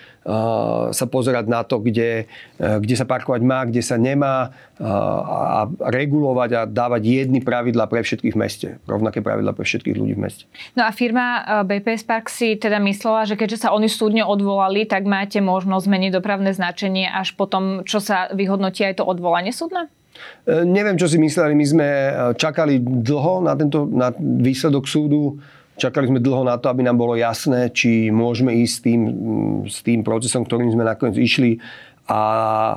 sa 0.93 1.05
pozerať 1.09 1.49
na 1.49 1.65
to, 1.65 1.81
kde, 1.81 2.29
uh, 2.61 2.77
kde 2.77 2.93
sa 2.93 3.09
parkovať 3.09 3.41
má, 3.41 3.65
kde 3.65 3.81
sa 3.81 3.97
nemá 3.97 4.53
a 4.81 5.69
regulovať 5.93 6.49
a 6.57 6.61
dávať 6.65 7.05
jedny 7.05 7.37
pravidla 7.37 7.85
pre 7.85 8.01
všetkých 8.01 8.33
v 8.33 8.39
meste. 8.41 8.67
Rovnaké 8.89 9.21
pravidla 9.21 9.53
pre 9.53 9.61
všetkých 9.61 9.93
ľudí 9.93 10.17
v 10.17 10.21
meste. 10.25 10.43
No 10.73 10.89
a 10.89 10.91
firma 10.93 11.61
BPS 11.61 12.01
Park 12.01 12.33
si 12.33 12.57
teda 12.57 12.81
myslela, 12.81 13.29
že 13.29 13.37
keďže 13.37 13.69
sa 13.69 13.77
oni 13.77 13.85
súdne 13.85 14.25
odvolali, 14.25 14.89
tak 14.89 15.05
máte 15.05 15.37
možnosť 15.37 15.85
zmeniť 15.85 16.11
dopravné 16.17 16.57
značenie 16.57 17.05
až 17.13 17.37
potom, 17.37 17.85
čo 17.85 18.01
sa 18.01 18.33
vyhodnotí 18.33 18.81
aj 18.81 18.97
to 18.97 19.05
odvolanie 19.05 19.53
súdne? 19.53 19.85
E, 20.45 20.65
neviem, 20.65 20.97
čo 20.97 21.07
si 21.07 21.17
mysleli. 21.17 21.53
My 21.53 21.65
sme 21.65 21.87
e, 21.87 22.11
čakali 22.37 22.81
dlho 22.81 23.45
na, 23.45 23.53
tento, 23.55 23.87
na 23.87 24.11
výsledok 24.17 24.85
súdu. 24.85 25.39
Čakali 25.79 26.11
sme 26.11 26.19
dlho 26.21 26.45
na 26.45 26.59
to, 26.61 26.69
aby 26.69 26.85
nám 26.85 26.99
bolo 26.99 27.17
jasné, 27.17 27.73
či 27.73 28.13
môžeme 28.13 28.53
ísť 28.53 28.73
s 28.73 28.81
tým, 28.83 29.01
s 29.65 29.77
tým 29.81 29.99
procesom, 30.05 30.45
ktorým 30.45 30.69
sme 30.69 30.85
nakoniec 30.85 31.17
išli. 31.17 31.57
A 32.11 32.21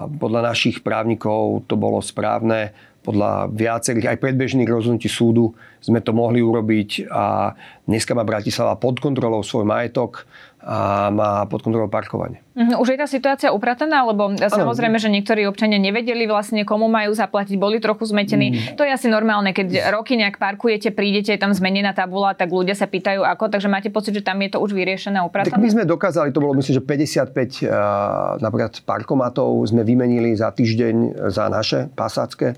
podľa 0.06 0.54
našich 0.54 0.80
právnikov 0.80 1.66
to 1.66 1.74
bolo 1.74 1.98
správne. 1.98 2.70
Podľa 3.04 3.52
viacerých 3.52 4.16
aj 4.16 4.22
predbežných 4.22 4.70
rozhodnutí 4.70 5.12
súdu 5.12 5.52
sme 5.84 6.00
to 6.00 6.16
mohli 6.16 6.40
urobiť 6.40 7.12
a 7.12 7.52
dneska 7.84 8.16
má 8.16 8.24
Bratislava 8.24 8.80
pod 8.80 8.96
kontrolou 8.96 9.44
svoj 9.44 9.68
majetok 9.68 10.24
a 10.64 11.12
má 11.12 11.44
pod 11.44 11.60
kontrolou 11.60 11.92
parkovanie. 11.92 12.40
Mhm, 12.56 12.80
už 12.80 12.96
je 12.96 12.98
tá 12.98 13.04
situácia 13.04 13.52
uprataná, 13.52 14.00
lebo 14.08 14.32
ano. 14.32 14.40
samozrejme, 14.40 14.96
že 14.96 15.12
niektorí 15.12 15.44
občania 15.44 15.76
nevedeli 15.76 16.24
vlastne, 16.24 16.64
komu 16.64 16.88
majú 16.88 17.12
zaplatiť, 17.12 17.60
boli 17.60 17.84
trochu 17.84 18.08
zmetení. 18.08 18.48
Mm. 18.56 18.80
To 18.80 18.82
je 18.88 18.90
asi 18.96 19.12
normálne, 19.12 19.52
keď 19.52 19.92
roky 19.92 20.16
nejak 20.16 20.40
parkujete, 20.40 20.88
prídete, 20.96 21.36
je 21.36 21.40
tam 21.40 21.52
zmenená 21.52 21.92
tabula, 21.92 22.32
tak 22.32 22.48
ľudia 22.48 22.72
sa 22.72 22.88
pýtajú 22.88 23.20
ako, 23.20 23.52
takže 23.52 23.68
máte 23.68 23.92
pocit, 23.92 24.16
že 24.16 24.24
tam 24.24 24.40
je 24.40 24.56
to 24.56 24.58
už 24.64 24.72
vyriešené, 24.72 25.20
upratané? 25.20 25.52
Tak 25.52 25.60
my 25.60 25.68
sme 25.68 25.84
dokázali, 25.84 26.32
to 26.32 26.40
bolo 26.40 26.56
myslím, 26.56 26.80
že 26.80 26.82
55 26.82 27.28
uh, 27.28 28.40
napríklad 28.40 28.72
parkomatov 28.88 29.52
sme 29.68 29.84
vymenili 29.84 30.32
za 30.32 30.48
týždeň 30.48 31.28
za 31.28 31.52
naše 31.52 31.92
pasácké. 31.92 32.56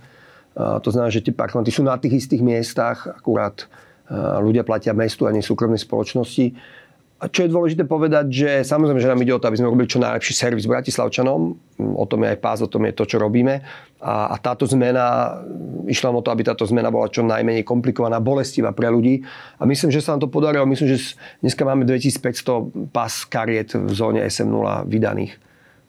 Uh, 0.55 0.79
to 0.79 0.94
znamená, 0.94 1.11
že 1.11 1.26
tie 1.26 1.35
parkomaty 1.35 1.75
sú 1.75 1.82
na 1.82 1.99
tých 1.99 2.23
istých 2.23 2.44
miestach, 2.47 3.11
akurát 3.11 3.67
uh, 3.67 4.38
ľudia 4.38 4.62
platia 4.62 4.94
mestu 4.94 5.26
a 5.26 5.35
nie 5.35 5.43
súkromnej 5.43 5.82
spoločnosti. 5.82 6.75
A 7.17 7.33
čo 7.33 7.49
je 7.49 7.53
dôležité 7.53 7.89
povedať, 7.89 8.29
že 8.29 8.51
samozrejme, 8.61 9.01
že 9.01 9.09
nám 9.09 9.25
ide 9.25 9.33
o 9.33 9.41
to, 9.41 9.49
aby 9.49 9.57
sme 9.57 9.73
robili 9.73 9.89
čo 9.89 9.97
najlepší 10.05 10.37
servis 10.37 10.69
Bratislavčanom. 10.69 11.57
O 11.81 12.05
tom 12.05 12.21
je 12.21 12.37
aj 12.37 12.39
pás, 12.45 12.61
o 12.61 12.69
tom 12.69 12.85
je 12.85 12.93
to, 12.93 13.09
čo 13.09 13.17
robíme. 13.17 13.65
A, 14.05 14.33
a 14.33 14.37
táto 14.37 14.69
zmena, 14.69 15.41
išla 15.89 16.13
o 16.13 16.21
to, 16.21 16.29
aby 16.29 16.45
táto 16.45 16.69
zmena 16.69 16.93
bola 16.93 17.09
čo 17.09 17.25
najmenej 17.25 17.65
komplikovaná, 17.65 18.21
bolestivá 18.21 18.77
pre 18.77 18.93
ľudí. 18.93 19.25
A 19.57 19.65
myslím, 19.65 19.89
že 19.89 20.05
sa 20.05 20.13
nám 20.13 20.29
to 20.29 20.33
podarilo. 20.33 20.69
Myslím, 20.69 20.93
že 20.93 21.17
dneska 21.41 21.65
máme 21.65 21.89
2500 21.89 22.93
pás 22.93 23.25
kariet 23.25 23.73
v 23.73 23.90
zóne 23.97 24.21
SM0 24.21 24.85
vydaných. 24.85 25.46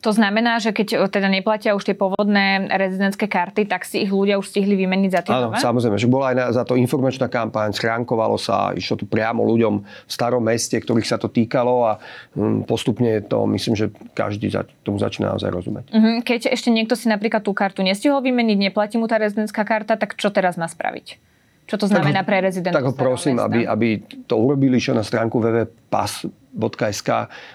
To 0.07 0.15
znamená, 0.15 0.63
že 0.63 0.71
keď 0.71 0.87
e, 0.95 0.97
teda 1.11 1.27
neplatia 1.27 1.75
už 1.75 1.83
tie 1.83 1.91
pôvodné 1.91 2.71
rezidentské 2.71 3.27
karty, 3.27 3.67
tak 3.67 3.83
si 3.83 4.07
ich 4.07 4.11
ľudia 4.11 4.39
už 4.39 4.47
stihli 4.47 4.79
vymeniť 4.79 5.11
za 5.11 5.19
tie 5.19 5.35
Áno, 5.35 5.51
nové? 5.51 5.59
samozrejme, 5.59 5.99
že 5.99 6.07
bola 6.07 6.31
aj 6.31 6.35
na, 6.39 6.45
za 6.55 6.63
to 6.63 6.79
informačná 6.79 7.27
kampaň, 7.27 7.75
schránkovalo 7.75 8.39
sa, 8.39 8.71
išlo 8.71 8.95
tu 8.95 9.03
priamo 9.03 9.43
ľuďom 9.43 9.73
v 9.83 10.07
starom 10.07 10.39
meste, 10.39 10.79
ktorých 10.79 11.03
sa 11.03 11.19
to 11.19 11.27
týkalo 11.27 11.91
a 11.91 11.99
um, 12.39 12.63
postupne 12.63 13.19
to, 13.27 13.43
myslím, 13.51 13.75
že 13.75 13.91
každý 14.15 14.47
za, 14.47 14.63
tomu 14.87 14.95
začína 14.95 15.35
naozaj 15.35 15.51
rozumieť. 15.51 15.91
Uh-huh. 15.91 16.23
Keď 16.23 16.55
ešte 16.55 16.71
niekto 16.71 16.95
si 16.95 17.11
napríklad 17.11 17.43
tú 17.43 17.51
kartu 17.51 17.83
nestihol 17.83 18.23
vymeniť, 18.23 18.71
neplatí 18.71 18.95
mu 18.95 19.11
tá 19.11 19.19
rezidentská 19.19 19.67
karta, 19.67 19.99
tak 19.99 20.15
čo 20.15 20.31
teraz 20.31 20.55
má 20.55 20.71
spraviť? 20.71 21.19
Čo 21.67 21.75
to 21.83 21.85
znamená 21.91 22.23
tak, 22.23 22.31
pre 22.31 22.39
rezidentov? 22.39 22.79
Tak 22.79 22.87
ho 22.87 22.95
prosím, 22.95 23.43
aby, 23.43 23.67
aby 23.67 23.99
to 24.23 24.39
urobili, 24.39 24.79
čo 24.79 24.95
na 24.95 25.03
stránku 25.03 25.35
www.pas.sk, 25.43 27.09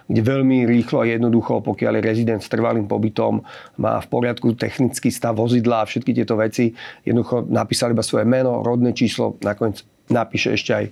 kde 0.04 0.21
veľmi 0.21 0.69
rýchlo 0.69 1.00
a 1.00 1.09
jednoducho, 1.09 1.64
pokiaľ 1.64 1.97
je 1.97 2.02
rezident 2.04 2.45
s 2.45 2.52
trvalým 2.52 2.85
pobytom, 2.85 3.40
má 3.81 3.97
v 4.04 4.09
poriadku 4.12 4.52
technický 4.52 5.09
stav 5.09 5.40
vozidla 5.40 5.83
a 5.83 5.88
všetky 5.88 6.12
tieto 6.12 6.37
veci, 6.37 6.76
jednoducho 7.09 7.49
napísali 7.49 7.97
iba 7.97 8.04
svoje 8.04 8.28
meno, 8.28 8.61
rodné 8.61 8.92
číslo, 8.92 9.40
nakoniec 9.40 9.81
napíše 10.12 10.52
ešte 10.52 10.73
aj 10.76 10.85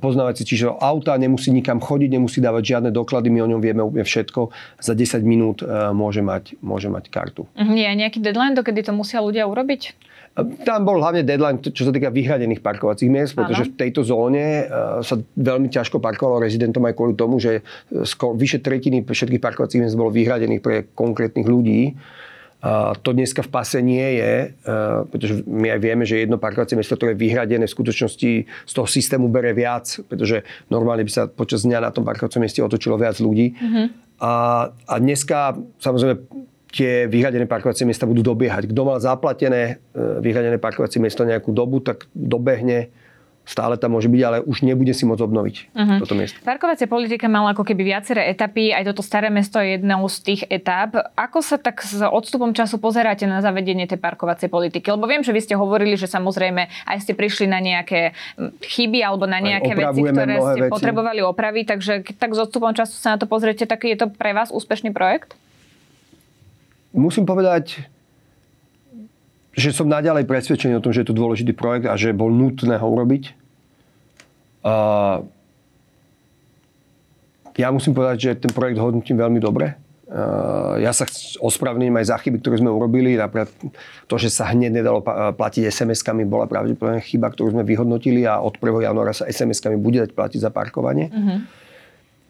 poznávací 0.00 0.48
číslo 0.48 0.80
auta, 0.80 1.20
nemusí 1.20 1.52
nikam 1.52 1.84
chodiť, 1.84 2.16
nemusí 2.16 2.40
dávať 2.40 2.64
žiadne 2.64 2.90
doklady, 2.96 3.28
my 3.28 3.44
o 3.44 3.50
ňom 3.52 3.60
vieme 3.60 3.84
úplne 3.84 4.08
všetko. 4.08 4.48
Za 4.80 4.96
10 4.96 5.20
minút 5.20 5.60
môže 5.92 6.24
mať, 6.24 6.56
môže 6.64 6.88
mať 6.88 7.12
kartu. 7.12 7.44
Mhm, 7.60 7.76
je 7.76 7.92
nejaký 8.00 8.18
deadline, 8.24 8.56
dokedy 8.56 8.80
to 8.88 8.96
musia 8.96 9.20
ľudia 9.20 9.44
urobiť? 9.44 10.13
Tam 10.34 10.82
bol 10.82 10.98
hlavne 10.98 11.22
deadline, 11.22 11.62
čo 11.62 11.86
sa 11.86 11.94
týka 11.94 12.10
vyhradených 12.10 12.58
parkovacích 12.58 13.06
miest, 13.06 13.38
pretože 13.38 13.70
v 13.70 13.78
tejto 13.78 14.02
zóne 14.02 14.66
e, 14.66 15.04
sa 15.06 15.14
veľmi 15.38 15.70
ťažko 15.70 16.02
parkovalo 16.02 16.42
rezidentom 16.42 16.82
aj 16.90 16.94
kvôli 16.98 17.14
tomu, 17.14 17.38
že 17.38 17.62
skoro 18.02 18.34
vyše 18.34 18.58
tretiny 18.58 19.06
všetkých 19.06 19.38
parkovacích 19.38 19.86
miest 19.86 19.94
bolo 19.94 20.10
vyhradených 20.10 20.58
pre 20.58 20.90
konkrétnych 20.90 21.46
ľudí. 21.46 21.94
A 22.64 22.96
to 22.98 23.14
dneska 23.14 23.46
v 23.46 23.50
pase 23.52 23.78
nie 23.78 24.18
je, 24.18 24.32
e, 24.50 24.74
pretože 25.06 25.46
my 25.46 25.78
aj 25.78 25.80
vieme, 25.84 26.02
že 26.02 26.26
jedno 26.26 26.42
parkovacie 26.42 26.74
miesto, 26.74 26.98
ktoré 26.98 27.14
je 27.14 27.22
vyhradené, 27.22 27.70
v 27.70 27.76
skutočnosti 27.76 28.30
z 28.50 28.72
toho 28.74 28.88
systému 28.90 29.30
bere 29.30 29.54
viac, 29.54 29.86
pretože 30.10 30.42
normálne 30.66 31.06
by 31.06 31.12
sa 31.14 31.22
počas 31.30 31.62
dňa 31.62 31.78
na 31.78 31.94
tom 31.94 32.02
parkovacom 32.02 32.42
mieste 32.42 32.58
otočilo 32.58 32.98
viac 32.98 33.22
ľudí. 33.22 33.54
Mm-hmm. 33.54 33.86
A, 34.18 34.32
a 34.72 34.94
dneska 34.98 35.54
samozrejme 35.78 36.26
tie 36.74 37.06
vyhradené 37.06 37.46
parkovacie 37.46 37.86
miesta 37.86 38.02
budú 38.02 38.26
dobiehať. 38.26 38.74
Kto 38.74 38.82
mal 38.82 38.98
zaplatené 38.98 39.78
e, 39.94 40.18
vyhradené 40.18 40.58
parkovacie 40.58 40.98
miesto 40.98 41.22
nejakú 41.22 41.54
dobu, 41.54 41.78
tak 41.78 42.10
dobehne 42.10 42.90
stále 43.44 43.76
tam 43.76 43.92
môže 43.92 44.08
byť, 44.08 44.22
ale 44.24 44.38
už 44.40 44.64
nebude 44.64 44.90
si 44.96 45.04
môcť 45.04 45.20
obnoviť 45.20 45.56
uh-huh. 45.76 45.98
toto 46.00 46.16
miesto. 46.16 46.40
Parkovacia 46.40 46.88
politika 46.88 47.28
mala 47.28 47.52
ako 47.52 47.60
keby 47.60 47.92
viaceré 47.92 48.32
etapy, 48.32 48.72
aj 48.72 48.88
toto 48.88 49.04
staré 49.04 49.28
mesto 49.28 49.60
je 49.60 49.76
jednou 49.76 50.08
z 50.08 50.16
tých 50.24 50.42
etap. 50.48 50.96
Ako 51.12 51.44
sa 51.44 51.60
tak 51.60 51.84
s 51.84 52.00
odstupom 52.00 52.56
času 52.56 52.80
pozeráte 52.80 53.28
na 53.28 53.44
zavedenie 53.44 53.84
tej 53.84 54.00
parkovacej 54.00 54.48
politiky? 54.48 54.88
Lebo 54.88 55.04
viem, 55.04 55.20
že 55.20 55.36
vy 55.36 55.44
ste 55.44 55.54
hovorili, 55.60 56.00
že 56.00 56.08
samozrejme 56.08 56.88
aj 56.88 56.96
ste 57.04 57.12
prišli 57.12 57.44
na 57.44 57.60
nejaké 57.60 58.16
chyby 58.64 59.04
alebo 59.04 59.28
na 59.28 59.44
nejaké 59.44 59.76
veci, 59.76 60.00
ktoré 60.00 60.40
ste 60.40 60.60
veci. 60.64 60.72
potrebovali 60.72 61.20
opraviť, 61.20 61.64
takže 61.68 61.92
tak 62.16 62.32
s 62.32 62.40
odstupom 62.40 62.72
času 62.72 62.96
sa 62.96 63.14
na 63.14 63.18
to 63.20 63.28
pozriete, 63.28 63.68
tak 63.68 63.84
je 63.84 63.94
to 64.00 64.08
pre 64.08 64.32
vás 64.32 64.48
úspešný 64.48 64.96
projekt? 64.96 65.36
Musím 66.94 67.26
povedať, 67.26 67.90
že 69.50 69.74
som 69.74 69.90
naďalej 69.90 70.30
presvedčený 70.30 70.78
o 70.78 70.82
tom, 70.82 70.94
že 70.94 71.02
je 71.02 71.10
to 71.10 71.18
dôležitý 71.18 71.50
projekt 71.50 71.90
a 71.90 71.98
že 71.98 72.14
bol 72.14 72.30
nutné 72.30 72.78
ho 72.78 72.86
urobiť. 72.86 73.34
A 74.62 74.74
ja 77.54 77.68
musím 77.74 77.94
povedať, 77.98 78.16
že 78.18 78.30
ten 78.46 78.50
projekt 78.54 78.78
hodnotím 78.78 79.18
veľmi 79.18 79.42
dobre. 79.42 79.74
Ja 80.78 80.94
sa 80.94 81.06
ospravním 81.42 81.98
aj 81.98 82.14
za 82.14 82.16
chyby, 82.22 82.38
ktoré 82.38 82.62
sme 82.62 82.70
urobili. 82.70 83.18
Napríklad 83.18 83.50
to, 84.06 84.14
že 84.14 84.30
sa 84.30 84.50
hneď 84.54 84.70
nedalo 84.82 85.02
platiť 85.34 85.66
SMS-kami, 85.70 86.22
bola 86.22 86.46
pravdepodobne 86.46 87.02
chyba, 87.02 87.30
ktorú 87.34 87.58
sme 87.58 87.66
vyhodnotili 87.66 88.22
a 88.22 88.38
od 88.38 88.54
1. 88.58 88.90
januára 88.90 89.10
sa 89.10 89.26
SMS-kami 89.26 89.74
bude 89.74 89.98
dať 90.02 90.14
platiť 90.14 90.38
za 90.38 90.50
parkovanie. 90.54 91.10
Mm-hmm. 91.10 91.38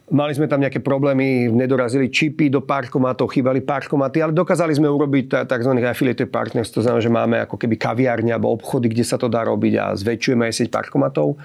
Mali 0.05 0.37
sme 0.37 0.45
tam 0.45 0.61
nejaké 0.61 0.85
problémy, 0.85 1.49
nedorazili 1.49 2.13
čipy 2.13 2.53
do 2.53 2.61
parkomatov, 2.61 3.33
chýbali 3.33 3.65
parkomaty, 3.65 4.21
ale 4.21 4.37
dokázali 4.37 4.77
sme 4.77 4.85
urobiť 4.85 5.49
tzv. 5.49 5.73
affiliate 5.81 6.29
partners, 6.29 6.69
to 6.69 6.85
znamená, 6.85 7.01
že 7.01 7.09
máme 7.09 7.37
ako 7.41 7.57
keby 7.57 7.81
kaviárne 7.81 8.29
alebo 8.29 8.53
obchody, 8.53 8.93
kde 8.93 9.01
sa 9.01 9.17
to 9.17 9.33
dá 9.33 9.49
robiť 9.49 9.73
a 9.81 9.97
zväčšujeme 9.97 10.45
aj 10.45 10.53
sieť 10.61 10.69
parkomatov. 10.69 11.41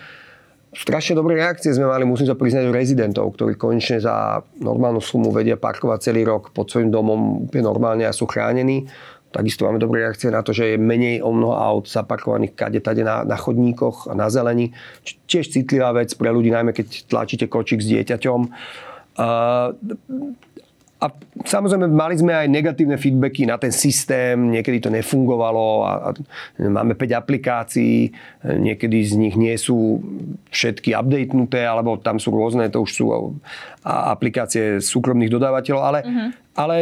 Strašne 0.76 1.16
dobré 1.16 1.40
reakcie 1.40 1.72
sme 1.72 1.88
mali, 1.88 2.04
musím 2.04 2.28
sa 2.28 2.36
priznať, 2.36 2.68
rezidentov, 2.70 3.32
ktorí 3.34 3.56
konečne 3.56 4.04
za 4.04 4.44
normálnu 4.60 5.00
sumu 5.00 5.32
vedia 5.32 5.56
parkovať 5.56 6.12
celý 6.12 6.28
rok 6.28 6.52
pod 6.52 6.68
svojim 6.68 6.92
domom 6.92 7.48
úplne 7.48 7.64
normálne 7.64 8.06
a 8.06 8.14
sú 8.14 8.28
chránení. 8.28 8.86
Takisto 9.30 9.70
máme 9.70 9.78
dobré 9.78 10.02
reakcie 10.10 10.34
na 10.34 10.42
to, 10.42 10.58
že 10.58 10.74
je 10.74 10.78
menej 10.82 11.22
o 11.22 11.30
mnoho 11.30 11.54
aut 11.54 11.86
zaparkovaných 11.86 12.58
kade 12.58 12.82
tade 12.82 13.06
na, 13.06 13.22
na 13.22 13.38
chodníkoch 13.38 14.10
a 14.10 14.18
na 14.18 14.26
zelení. 14.26 14.74
Tiež 15.30 15.54
citlivá 15.54 15.94
vec 15.94 16.10
pre 16.18 16.34
ľudí, 16.34 16.50
najmä 16.50 16.74
keď 16.74 17.06
tlačíte 17.06 17.46
kočík 17.46 17.78
s 17.78 17.94
dieťaťom. 17.94 18.40
Uh, 19.20 19.76
a 21.00 21.08
samozrejme 21.48 21.88
mali 21.88 22.20
sme 22.20 22.36
aj 22.36 22.48
negatívne 22.52 23.00
feedbacky 23.00 23.48
na 23.48 23.56
ten 23.56 23.72
systém, 23.72 24.36
niekedy 24.52 24.84
to 24.84 24.92
nefungovalo 24.92 25.88
a, 25.88 25.92
a 25.92 26.10
máme 26.60 26.92
5 26.92 27.16
aplikácií, 27.16 28.12
niekedy 28.44 29.00
z 29.08 29.16
nich 29.16 29.40
nie 29.40 29.56
sú 29.56 30.04
všetky 30.52 30.92
updatenuté, 30.92 31.64
alebo 31.64 31.96
tam 31.96 32.20
sú 32.20 32.36
rôzne, 32.36 32.68
to 32.68 32.84
už 32.84 32.92
sú 32.92 33.06
aplikácie 33.88 34.84
súkromných 34.84 35.32
dodávateľov, 35.32 35.82
ale, 35.88 36.00
uh-huh. 36.04 36.30
ale 36.60 36.76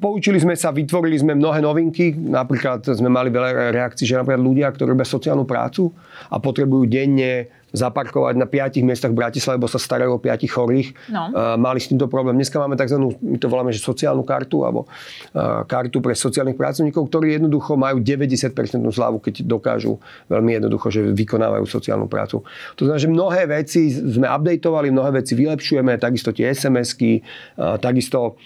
poučili 0.00 0.40
sme 0.40 0.56
sa, 0.56 0.72
vytvorili 0.72 1.20
sme 1.20 1.36
mnohé 1.36 1.60
novinky, 1.60 2.16
napríklad 2.16 2.88
sme 2.88 3.12
mali 3.12 3.28
veľa 3.28 3.68
reakcií, 3.68 4.08
že 4.08 4.16
napríklad 4.16 4.48
ľudia, 4.48 4.72
ktorí 4.72 4.96
robia 4.96 5.04
sociálnu 5.04 5.44
prácu 5.44 5.92
a 6.32 6.40
potrebujú 6.40 6.88
denne 6.88 7.52
zaparkovať 7.72 8.34
na 8.40 8.48
piatich 8.48 8.80
miestach 8.80 9.12
v 9.12 9.20
Bratislave, 9.20 9.60
lebo 9.60 9.68
sa 9.68 9.76
starajú 9.76 10.16
o 10.16 10.20
piatich 10.20 10.48
chorých. 10.48 10.96
No. 11.12 11.28
Uh, 11.32 11.54
mali 11.60 11.80
s 11.80 11.92
týmto 11.92 12.08
problém. 12.08 12.40
Dneska 12.40 12.56
máme 12.56 12.80
tzv. 12.80 12.96
my 13.20 13.36
to 13.36 13.48
voláme, 13.52 13.70
že 13.76 13.84
sociálnu 13.84 14.24
kartu, 14.24 14.64
alebo 14.64 14.88
uh, 14.88 15.64
kartu 15.68 16.00
pre 16.00 16.16
sociálnych 16.16 16.56
pracovníkov, 16.56 17.12
ktorí 17.12 17.36
jednoducho 17.36 17.76
majú 17.76 18.00
90% 18.00 18.56
zľavu, 18.88 19.20
keď 19.20 19.44
dokážu 19.44 20.00
veľmi 20.32 20.56
jednoducho, 20.56 20.88
že 20.88 21.00
vykonávajú 21.12 21.64
sociálnu 21.68 22.08
prácu. 22.08 22.40
To 22.80 22.88
znamená, 22.88 23.00
že 23.00 23.10
mnohé 23.12 23.42
veci 23.44 23.92
sme 23.92 24.24
updateovali, 24.24 24.88
mnohé 24.88 25.20
veci 25.20 25.36
vylepšujeme, 25.36 26.00
takisto 26.00 26.32
tie 26.32 26.56
SMS-ky, 26.56 27.20
uh, 27.60 27.76
takisto 27.76 28.40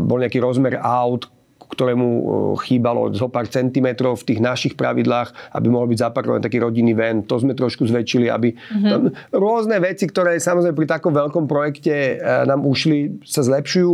bol 0.00 0.16
nejaký 0.16 0.40
rozmer 0.40 0.80
aut, 0.80 1.28
ktorému 1.68 2.06
e, 2.08 2.22
chýbalo 2.64 3.12
zo 3.12 3.28
pár 3.28 3.46
centimetrov 3.46 4.24
v 4.24 4.34
tých 4.34 4.40
našich 4.40 4.74
pravidlách, 4.74 5.52
aby 5.54 5.66
mohol 5.68 5.92
byť 5.92 5.98
zaparkovaný 6.00 6.40
taký 6.40 6.58
rodinný 6.64 6.96
ven. 6.96 7.22
To 7.28 7.36
sme 7.36 7.52
trošku 7.52 7.84
zväčšili, 7.84 8.26
aby 8.32 8.56
mm-hmm. 8.56 8.90
tam 8.90 9.00
rôzne 9.36 9.76
veci, 9.78 10.08
ktoré 10.08 10.40
samozrejme 10.40 10.74
pri 10.74 10.88
takom 10.88 11.12
veľkom 11.12 11.44
projekte 11.44 12.16
e, 12.16 12.44
nám 12.48 12.64
ušli, 12.64 13.22
sa 13.28 13.44
zlepšujú. 13.44 13.92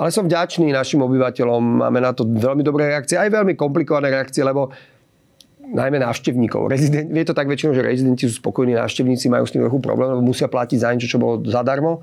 Ale 0.00 0.08
som 0.08 0.24
vďačný 0.24 0.72
našim 0.72 1.04
obyvateľom. 1.04 1.84
Máme 1.84 2.00
na 2.00 2.16
to 2.16 2.24
veľmi 2.24 2.64
dobré 2.64 2.88
reakcie, 2.88 3.20
aj 3.20 3.28
veľmi 3.28 3.52
komplikované 3.52 4.08
reakcie, 4.08 4.40
lebo 4.40 4.72
najmä 5.70 6.02
návštevníkov. 6.02 6.66
Rezident, 6.66 7.06
je 7.14 7.26
to 7.26 7.34
tak 7.36 7.46
väčšinou, 7.46 7.72
že 7.72 7.86
rezidenti 7.86 8.26
sú 8.26 8.42
spokojní, 8.42 8.74
návštevníci 8.74 9.30
majú 9.30 9.46
s 9.46 9.54
tým 9.54 9.62
trochu 9.62 9.78
problém, 9.78 10.10
lebo 10.10 10.22
musia 10.22 10.50
platiť 10.50 10.78
za 10.82 10.90
niečo, 10.90 11.16
čo 11.16 11.22
bolo 11.22 11.44
zadarmo. 11.46 12.02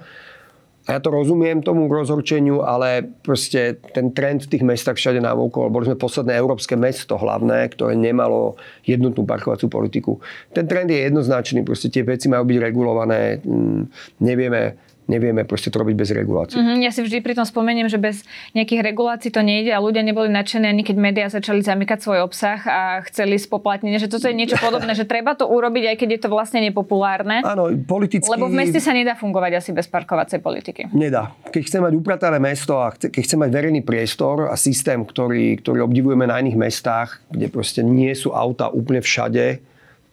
Ja 0.87 1.03
to 1.03 1.11
rozumiem 1.11 1.59
tomu 1.59 1.91
rozhorčeniu, 1.91 2.63
ale 2.63 3.03
proste 3.03 3.75
ten 3.91 4.15
trend 4.15 4.47
v 4.47 4.51
tých 4.55 4.63
mestách 4.63 4.95
všade 4.95 5.19
na 5.19 5.35
okolo, 5.35 5.67
boli 5.67 5.83
sme 5.83 5.99
posledné 5.99 6.31
európske 6.39 6.79
mesto 6.79 7.19
hlavné, 7.19 7.67
ktoré 7.75 7.91
nemalo 7.99 8.55
jednotnú 8.87 9.27
parkovaciu 9.27 9.67
politiku. 9.67 10.23
Ten 10.55 10.63
trend 10.63 10.87
je 10.87 11.03
jednoznačný, 11.03 11.67
proste 11.67 11.91
tie 11.91 12.07
veci 12.07 12.31
majú 12.31 12.47
byť 12.47 12.57
regulované, 12.63 13.43
mm, 13.43 13.81
nevieme 14.23 14.86
nevieme 15.07 15.47
proste 15.47 15.71
to 15.71 15.79
robiť 15.81 15.95
bez 15.95 16.09
regulácií. 16.13 16.59
Mm-hmm, 16.59 16.77
ja 16.83 16.91
si 16.91 17.01
vždy 17.01 17.23
pri 17.23 17.33
tom 17.33 17.47
spomeniem, 17.47 17.87
že 17.87 17.97
bez 17.97 18.27
nejakých 18.53 18.83
regulácií 18.93 19.31
to 19.31 19.41
nejde 19.41 19.71
a 19.71 19.79
ľudia 19.79 20.03
neboli 20.03 20.29
nadšení 20.29 20.67
ani 20.67 20.83
keď 20.83 20.95
médiá 20.99 21.27
začali 21.31 21.63
zamykať 21.63 21.99
svoj 22.03 22.19
obsah 22.27 22.59
a 22.67 22.81
chceli 23.07 23.39
spoplatniť, 23.39 24.03
že 24.03 24.11
toto 24.11 24.27
je 24.27 24.35
niečo 24.35 24.59
podobné, 24.59 24.93
že 24.93 25.07
treba 25.07 25.33
to 25.33 25.47
urobiť, 25.47 25.95
aj 25.95 25.95
keď 25.97 26.09
je 26.15 26.19
to 26.27 26.29
vlastne 26.29 26.59
nepopulárne. 26.61 27.41
Áno, 27.41 27.71
politicky... 27.73 28.27
Lebo 28.27 28.51
v 28.51 28.55
meste 28.59 28.83
sa 28.83 28.91
nedá 28.91 29.15
fungovať 29.15 29.51
asi 29.63 29.71
bez 29.71 29.87
parkovacej 29.87 30.43
politiky. 30.43 30.91
Nedá. 30.91 31.33
Keď 31.49 31.61
chceme 31.63 31.83
mať 31.89 31.93
upratané 31.95 32.37
mesto 32.37 32.77
a 32.77 32.91
keď 32.93 33.21
chceme 33.23 33.47
mať 33.47 33.51
verejný 33.55 33.81
priestor 33.81 34.51
a 34.51 34.55
systém, 34.59 35.01
ktorý, 35.01 35.57
ktorý 35.63 35.87
obdivujeme 35.87 36.27
na 36.27 36.37
iných 36.43 36.59
mestách, 36.59 37.23
kde 37.31 37.47
proste 37.47 37.81
nie 37.81 38.11
sú 38.13 38.35
auta 38.35 38.67
úplne 38.67 38.99
všade, 38.99 39.63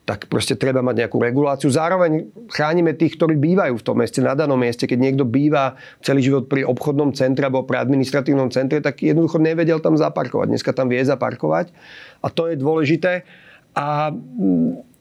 tak 0.05 0.29
proste 0.29 0.53
treba 0.53 0.85
mať 0.85 1.05
nejakú 1.05 1.17
reguláciu. 1.17 1.73
Zároveň 1.73 2.29
chránime 2.53 2.93
tých, 2.93 3.17
ktorí 3.17 3.41
bývajú 3.41 3.81
v 3.81 3.85
tom 3.85 3.97
meste, 4.05 4.21
na 4.21 4.37
danom 4.37 4.61
mieste. 4.61 4.85
Keď 4.85 5.01
niekto 5.01 5.25
býva 5.25 5.81
celý 6.05 6.21
život 6.21 6.45
pri 6.45 6.61
obchodnom 6.69 7.17
centre 7.17 7.49
alebo 7.49 7.65
pri 7.65 7.81
administratívnom 7.81 8.53
centre, 8.53 8.85
tak 8.85 9.01
jednoducho 9.01 9.41
nevedel 9.41 9.81
tam 9.81 9.97
zaparkovať. 9.97 10.53
Dneska 10.53 10.77
tam 10.77 10.93
vie 10.93 11.01
zaparkovať 11.01 11.73
a 12.21 12.29
to 12.29 12.53
je 12.53 12.61
dôležité. 12.61 13.25
A 13.73 14.13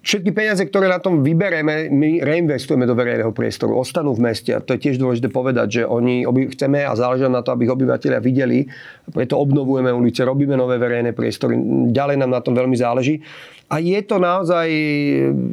všetky 0.04 0.32
peniaze, 0.32 0.64
ktoré 0.64 0.88
na 0.88 1.04
tom 1.04 1.20
vybereme, 1.20 1.92
my 1.92 2.24
reinvestujeme 2.24 2.88
do 2.88 2.96
verejného 2.96 3.36
priestoru, 3.36 3.76
ostanú 3.76 4.16
v 4.16 4.32
meste. 4.32 4.56
A 4.56 4.64
to 4.64 4.80
je 4.80 4.88
tiež 4.88 5.04
dôležité 5.04 5.28
povedať, 5.28 5.68
že 5.78 5.82
oni 5.84 6.24
chceme 6.56 6.80
a 6.80 6.96
záleží 6.96 7.28
na 7.28 7.44
to, 7.44 7.52
aby 7.52 7.68
ich 7.68 7.76
obyvateľia 7.76 8.24
videli. 8.24 8.72
Preto 9.12 9.36
obnovujeme 9.36 9.92
ulice, 9.92 10.24
robíme 10.24 10.56
nové 10.56 10.80
verejné 10.80 11.12
priestory. 11.12 11.60
Ďalej 11.92 12.24
nám 12.24 12.32
na 12.34 12.42
tom 12.42 12.56
veľmi 12.56 12.80
záleží. 12.80 13.20
A 13.74 13.82
je 13.82 13.98
to 14.06 14.22
naozaj, 14.22 14.70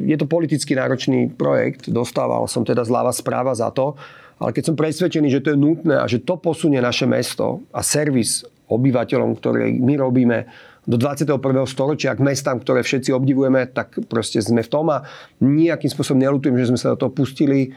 je 0.05 0.13
to 0.13 0.29
politicky 0.29 0.77
náročný 0.77 1.33
projekt. 1.33 1.89
Dostával 1.89 2.45
som 2.45 2.61
teda 2.61 2.85
zľava 2.85 3.09
správa 3.09 3.57
za 3.57 3.73
to. 3.73 3.97
Ale 4.37 4.53
keď 4.53 4.63
som 4.69 4.75
presvedčený, 4.77 5.33
že 5.33 5.41
to 5.41 5.53
je 5.53 5.57
nutné 5.57 5.97
a 5.97 6.05
že 6.05 6.21
to 6.21 6.37
posunie 6.37 6.77
naše 6.77 7.09
mesto 7.09 7.65
a 7.73 7.81
servis 7.81 8.45
obyvateľom, 8.69 9.37
ktoré 9.41 9.73
my 9.73 9.97
robíme 9.97 10.37
do 10.85 10.97
21. 10.97 11.37
storočia, 11.69 12.17
k 12.17 12.25
mestám, 12.25 12.57
ktoré 12.57 12.81
všetci 12.81 13.13
obdivujeme, 13.13 13.69
tak 13.69 14.01
proste 14.09 14.41
sme 14.41 14.65
v 14.65 14.69
tom 14.69 14.89
a 14.89 15.05
nejakým 15.41 15.89
spôsobom 15.89 16.21
nelutujem, 16.21 16.57
že 16.57 16.69
sme 16.73 16.79
sa 16.81 16.93
do 16.93 17.05
toho 17.05 17.13
pustili 17.13 17.73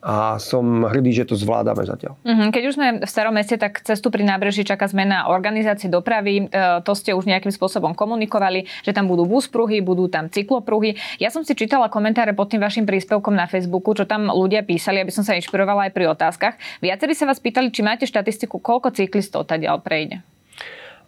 a 0.00 0.40
som 0.40 0.88
hrdý, 0.88 1.12
že 1.12 1.28
to 1.28 1.36
zvládame 1.36 1.84
zatiaľ. 1.84 2.16
Uh-huh. 2.24 2.48
Keď 2.48 2.62
už 2.72 2.74
sme 2.76 2.88
v 3.04 3.08
starom 3.08 3.36
meste, 3.36 3.60
tak 3.60 3.84
cestu 3.84 4.08
pri 4.08 4.24
nábreží 4.24 4.64
čaká 4.64 4.88
zmena 4.88 5.28
organizácie 5.28 5.92
dopravy. 5.92 6.48
E, 6.48 6.80
to 6.80 6.92
ste 6.96 7.12
už 7.12 7.28
nejakým 7.28 7.52
spôsobom 7.52 7.92
komunikovali, 7.92 8.64
že 8.80 8.96
tam 8.96 9.12
budú 9.12 9.28
buspruhy, 9.28 9.84
budú 9.84 10.08
tam 10.08 10.32
cyklopruhy. 10.32 10.96
Ja 11.20 11.28
som 11.28 11.44
si 11.44 11.52
čítala 11.52 11.92
komentáre 11.92 12.32
pod 12.32 12.48
tým 12.48 12.64
vašim 12.64 12.88
príspevkom 12.88 13.36
na 13.36 13.44
Facebooku, 13.44 13.92
čo 13.92 14.08
tam 14.08 14.32
ľudia 14.32 14.64
písali, 14.64 15.04
aby 15.04 15.12
som 15.12 15.20
sa 15.20 15.36
inšpirovala 15.36 15.88
aj 15.88 15.92
pri 15.92 16.08
otázkach. 16.08 16.54
Viacerí 16.80 17.12
sa 17.12 17.28
vás 17.28 17.36
pýtali, 17.36 17.68
či 17.68 17.84
máte 17.84 18.08
štatistiku, 18.08 18.56
koľko 18.56 18.96
cyklistov 18.96 19.44
ďalej 19.46 19.84
prejde. 19.84 20.16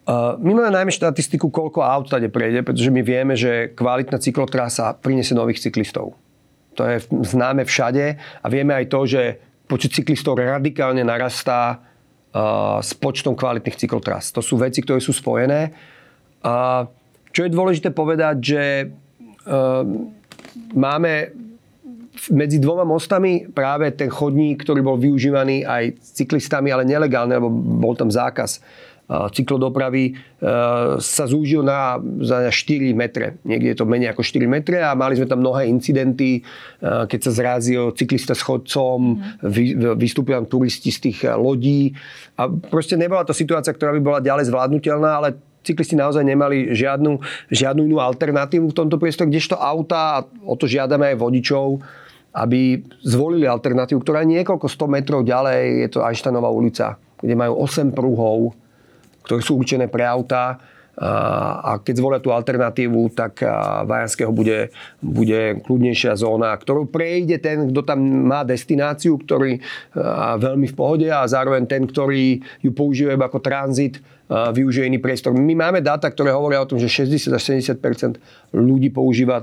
Uh, 0.02 0.34
my 0.42 0.58
máme 0.58 0.74
najmä 0.74 0.90
štatistiku, 0.90 1.46
koľko 1.46 1.86
aut 1.86 2.10
tady 2.10 2.26
prejde, 2.26 2.66
pretože 2.66 2.90
my 2.90 3.06
vieme, 3.06 3.38
že 3.38 3.70
kvalitná 3.70 4.18
cyklotrasa 4.18 4.98
priniesie 4.98 5.38
nových 5.38 5.62
cyklistov. 5.62 6.18
To 6.74 6.82
je 6.88 7.04
známe 7.28 7.64
všade 7.64 8.04
a 8.18 8.46
vieme 8.48 8.72
aj 8.72 8.86
to, 8.88 9.00
že 9.04 9.22
počet 9.68 9.92
cyklistov 9.92 10.36
radikálne 10.36 11.04
narastá 11.04 11.80
uh, 11.80 12.80
s 12.80 12.92
počtom 12.96 13.32
kvalitných 13.32 13.76
cyklotras. 13.76 14.32
To 14.36 14.44
sú 14.44 14.60
veci, 14.60 14.84
ktoré 14.84 15.00
sú 15.00 15.16
spojené. 15.16 15.72
A 16.44 16.84
čo 17.32 17.48
je 17.48 17.54
dôležité 17.54 17.92
povedať, 17.92 18.36
že 18.40 18.62
uh, 18.88 19.84
máme 20.76 21.32
medzi 22.28 22.60
dvoma 22.60 22.84
mostami 22.84 23.48
práve 23.48 23.88
ten 23.96 24.12
chodník, 24.12 24.62
ktorý 24.62 24.84
bol 24.84 25.00
využívaný 25.00 25.64
aj 25.64 25.96
cyklistami, 26.20 26.68
ale 26.68 26.84
nelegálne, 26.84 27.40
lebo 27.40 27.48
bol 27.52 27.96
tam 27.96 28.12
zákaz 28.12 28.60
cyklodopravy 29.32 30.16
sa 30.98 31.24
zúžil 31.28 31.60
na, 31.60 32.00
za 32.22 32.48
4 32.48 32.96
metre. 32.96 33.36
Niekde 33.44 33.68
je 33.72 33.76
to 33.76 33.84
menej 33.84 34.14
ako 34.14 34.24
4 34.24 34.48
metre 34.48 34.78
a 34.80 34.96
mali 34.96 35.18
sme 35.18 35.28
tam 35.28 35.44
mnohé 35.44 35.68
incidenty, 35.68 36.40
keď 36.82 37.20
sa 37.20 37.32
zrazil 37.32 37.92
cyklista 37.92 38.32
s 38.32 38.42
chodcom, 38.42 39.20
mm. 39.42 39.98
vystúpili 40.00 40.38
tam 40.38 40.48
turisti 40.48 40.90
z 40.90 40.98
tých 41.10 41.18
lodí. 41.36 41.92
A 42.40 42.48
proste 42.48 42.96
nebola 42.96 43.26
to 43.26 43.36
situácia, 43.36 43.74
ktorá 43.74 43.92
by 43.94 44.00
bola 44.00 44.20
ďalej 44.24 44.48
zvládnutelná, 44.48 45.10
ale 45.20 45.36
cyklisti 45.62 45.94
naozaj 45.94 46.26
nemali 46.26 46.74
žiadnu, 46.74 47.22
žiadnu 47.50 47.86
inú 47.86 48.02
alternatívu 48.02 48.70
v 48.70 48.76
tomto 48.76 48.98
priestore, 48.98 49.30
kdežto 49.30 49.54
auta, 49.54 50.18
a 50.18 50.24
o 50.42 50.58
to 50.58 50.66
žiadame 50.66 51.14
aj 51.14 51.16
vodičov, 51.22 51.78
aby 52.32 52.82
zvolili 53.04 53.46
alternatívu, 53.46 54.00
ktorá 54.02 54.24
je 54.24 54.40
niekoľko 54.40 54.66
sto 54.66 54.88
metrov 54.88 55.22
ďalej, 55.22 55.86
je 55.86 55.88
to 55.92 56.02
Einsteinová 56.02 56.50
ulica, 56.50 56.98
kde 57.20 57.34
majú 57.36 57.62
8 57.62 57.94
prúhov, 57.94 58.56
ktoré 59.22 59.40
sú 59.40 59.58
určené 59.58 59.86
pre 59.88 60.04
auta 60.06 60.58
a 60.92 61.80
keď 61.80 61.94
zvolia 61.96 62.20
tú 62.20 62.36
alternatívu, 62.36 63.16
tak 63.16 63.40
Vajanského 63.88 64.28
bude, 64.28 64.68
bude 65.00 65.56
kľudnejšia 65.64 66.20
zóna, 66.20 66.52
ktorú 66.52 66.84
prejde 66.84 67.40
ten, 67.40 67.72
kto 67.72 67.80
tam 67.80 68.28
má 68.28 68.44
destináciu, 68.44 69.16
ktorý 69.16 69.56
veľmi 70.36 70.68
v 70.68 70.76
pohode 70.76 71.08
a 71.08 71.24
zároveň 71.24 71.64
ten, 71.64 71.88
ktorý 71.88 72.44
ju 72.60 72.76
používa 72.76 73.16
ako 73.16 73.40
tranzit, 73.40 74.04
využije 74.28 74.92
iný 74.92 75.00
priestor. 75.00 75.32
My 75.32 75.56
máme 75.56 75.80
dáta, 75.80 76.12
ktoré 76.12 76.28
hovoria 76.28 76.60
o 76.60 76.68
tom, 76.68 76.76
že 76.76 76.92
60 76.92 77.40
až 77.40 77.42
70% 77.72 78.52
ľudí 78.52 78.92
používa 78.92 79.40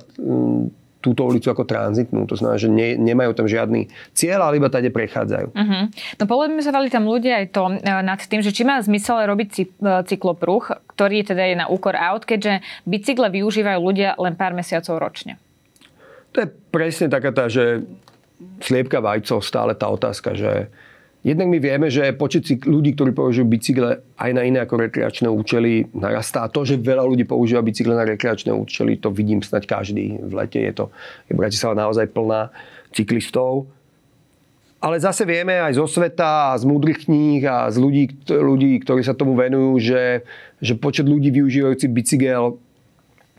túto 1.00 1.24
ulicu 1.24 1.48
ako 1.48 1.64
tranzitnú. 1.64 2.28
To 2.28 2.36
znamená, 2.36 2.60
že 2.60 2.68
ne, 2.68 3.00
nemajú 3.00 3.32
tam 3.32 3.48
žiadny 3.48 3.88
cieľ, 4.12 4.52
ale 4.52 4.60
iba 4.60 4.68
tady 4.68 4.92
prechádzajú. 4.92 5.48
Uh-huh. 5.56 5.84
No 6.20 6.24
polemizovali 6.28 6.92
tam 6.92 7.08
ľudia 7.08 7.44
aj 7.44 7.46
to 7.56 7.64
e, 7.72 7.76
nad 8.04 8.20
tým, 8.20 8.44
že 8.44 8.52
či 8.52 8.68
má 8.68 8.84
zmysel 8.84 9.24
robiť 9.24 9.50
e, 9.56 9.64
cyklopruh, 10.04 10.64
ktorý 10.92 11.24
teda 11.24 11.44
je 11.48 11.56
na 11.56 11.66
úkor 11.72 11.96
aut, 11.96 12.28
keďže 12.28 12.60
bicykle 12.84 13.32
využívajú 13.32 13.80
ľudia 13.80 14.20
len 14.20 14.36
pár 14.36 14.52
mesiacov 14.52 15.00
ročne. 15.00 15.40
To 16.36 16.44
je 16.44 16.48
presne 16.70 17.08
taká 17.08 17.32
tá, 17.32 17.48
že 17.48 17.88
sliepka 18.60 19.00
vajcov 19.00 19.40
stále 19.40 19.72
tá 19.80 19.88
otázka, 19.88 20.36
že 20.36 20.68
Jednak 21.20 21.52
my 21.52 21.60
vieme, 21.60 21.92
že 21.92 22.16
počet 22.16 22.48
ľudí, 22.64 22.96
ktorí 22.96 23.12
používajú 23.12 23.48
bicykle 23.52 23.90
aj 24.16 24.32
na 24.32 24.48
iné 24.48 24.64
ako 24.64 24.88
rekreačné 24.88 25.28
účely 25.28 25.92
narastá. 25.92 26.48
To, 26.48 26.64
že 26.64 26.80
veľa 26.80 27.04
ľudí 27.04 27.28
používa 27.28 27.60
bicykle 27.60 27.92
na 27.92 28.08
rekreačné 28.08 28.56
účely, 28.56 28.96
to 28.96 29.12
vidím 29.12 29.44
snať 29.44 29.68
každý. 29.68 30.16
V 30.16 30.32
lete 30.32 30.64
je 30.64 30.72
to 30.72 30.86
je 31.28 31.36
Bratislava 31.36 31.76
naozaj 31.76 32.08
plná 32.16 32.56
cyklistov. 32.96 33.68
Ale 34.80 34.96
zase 34.96 35.28
vieme 35.28 35.60
aj 35.60 35.76
zo 35.76 35.92
sveta 35.92 36.56
a 36.56 36.58
z 36.58 36.64
múdrych 36.64 37.04
kníh 37.04 37.44
a 37.44 37.68
z 37.68 37.84
ľudí, 37.84 38.04
ľudí 38.32 38.80
ktorí 38.80 39.04
sa 39.04 39.12
tomu 39.12 39.36
venujú, 39.36 39.76
že, 39.76 40.24
že 40.64 40.80
počet 40.80 41.04
ľudí 41.04 41.36
využívajúcich 41.36 41.92
bicykel 41.92 42.56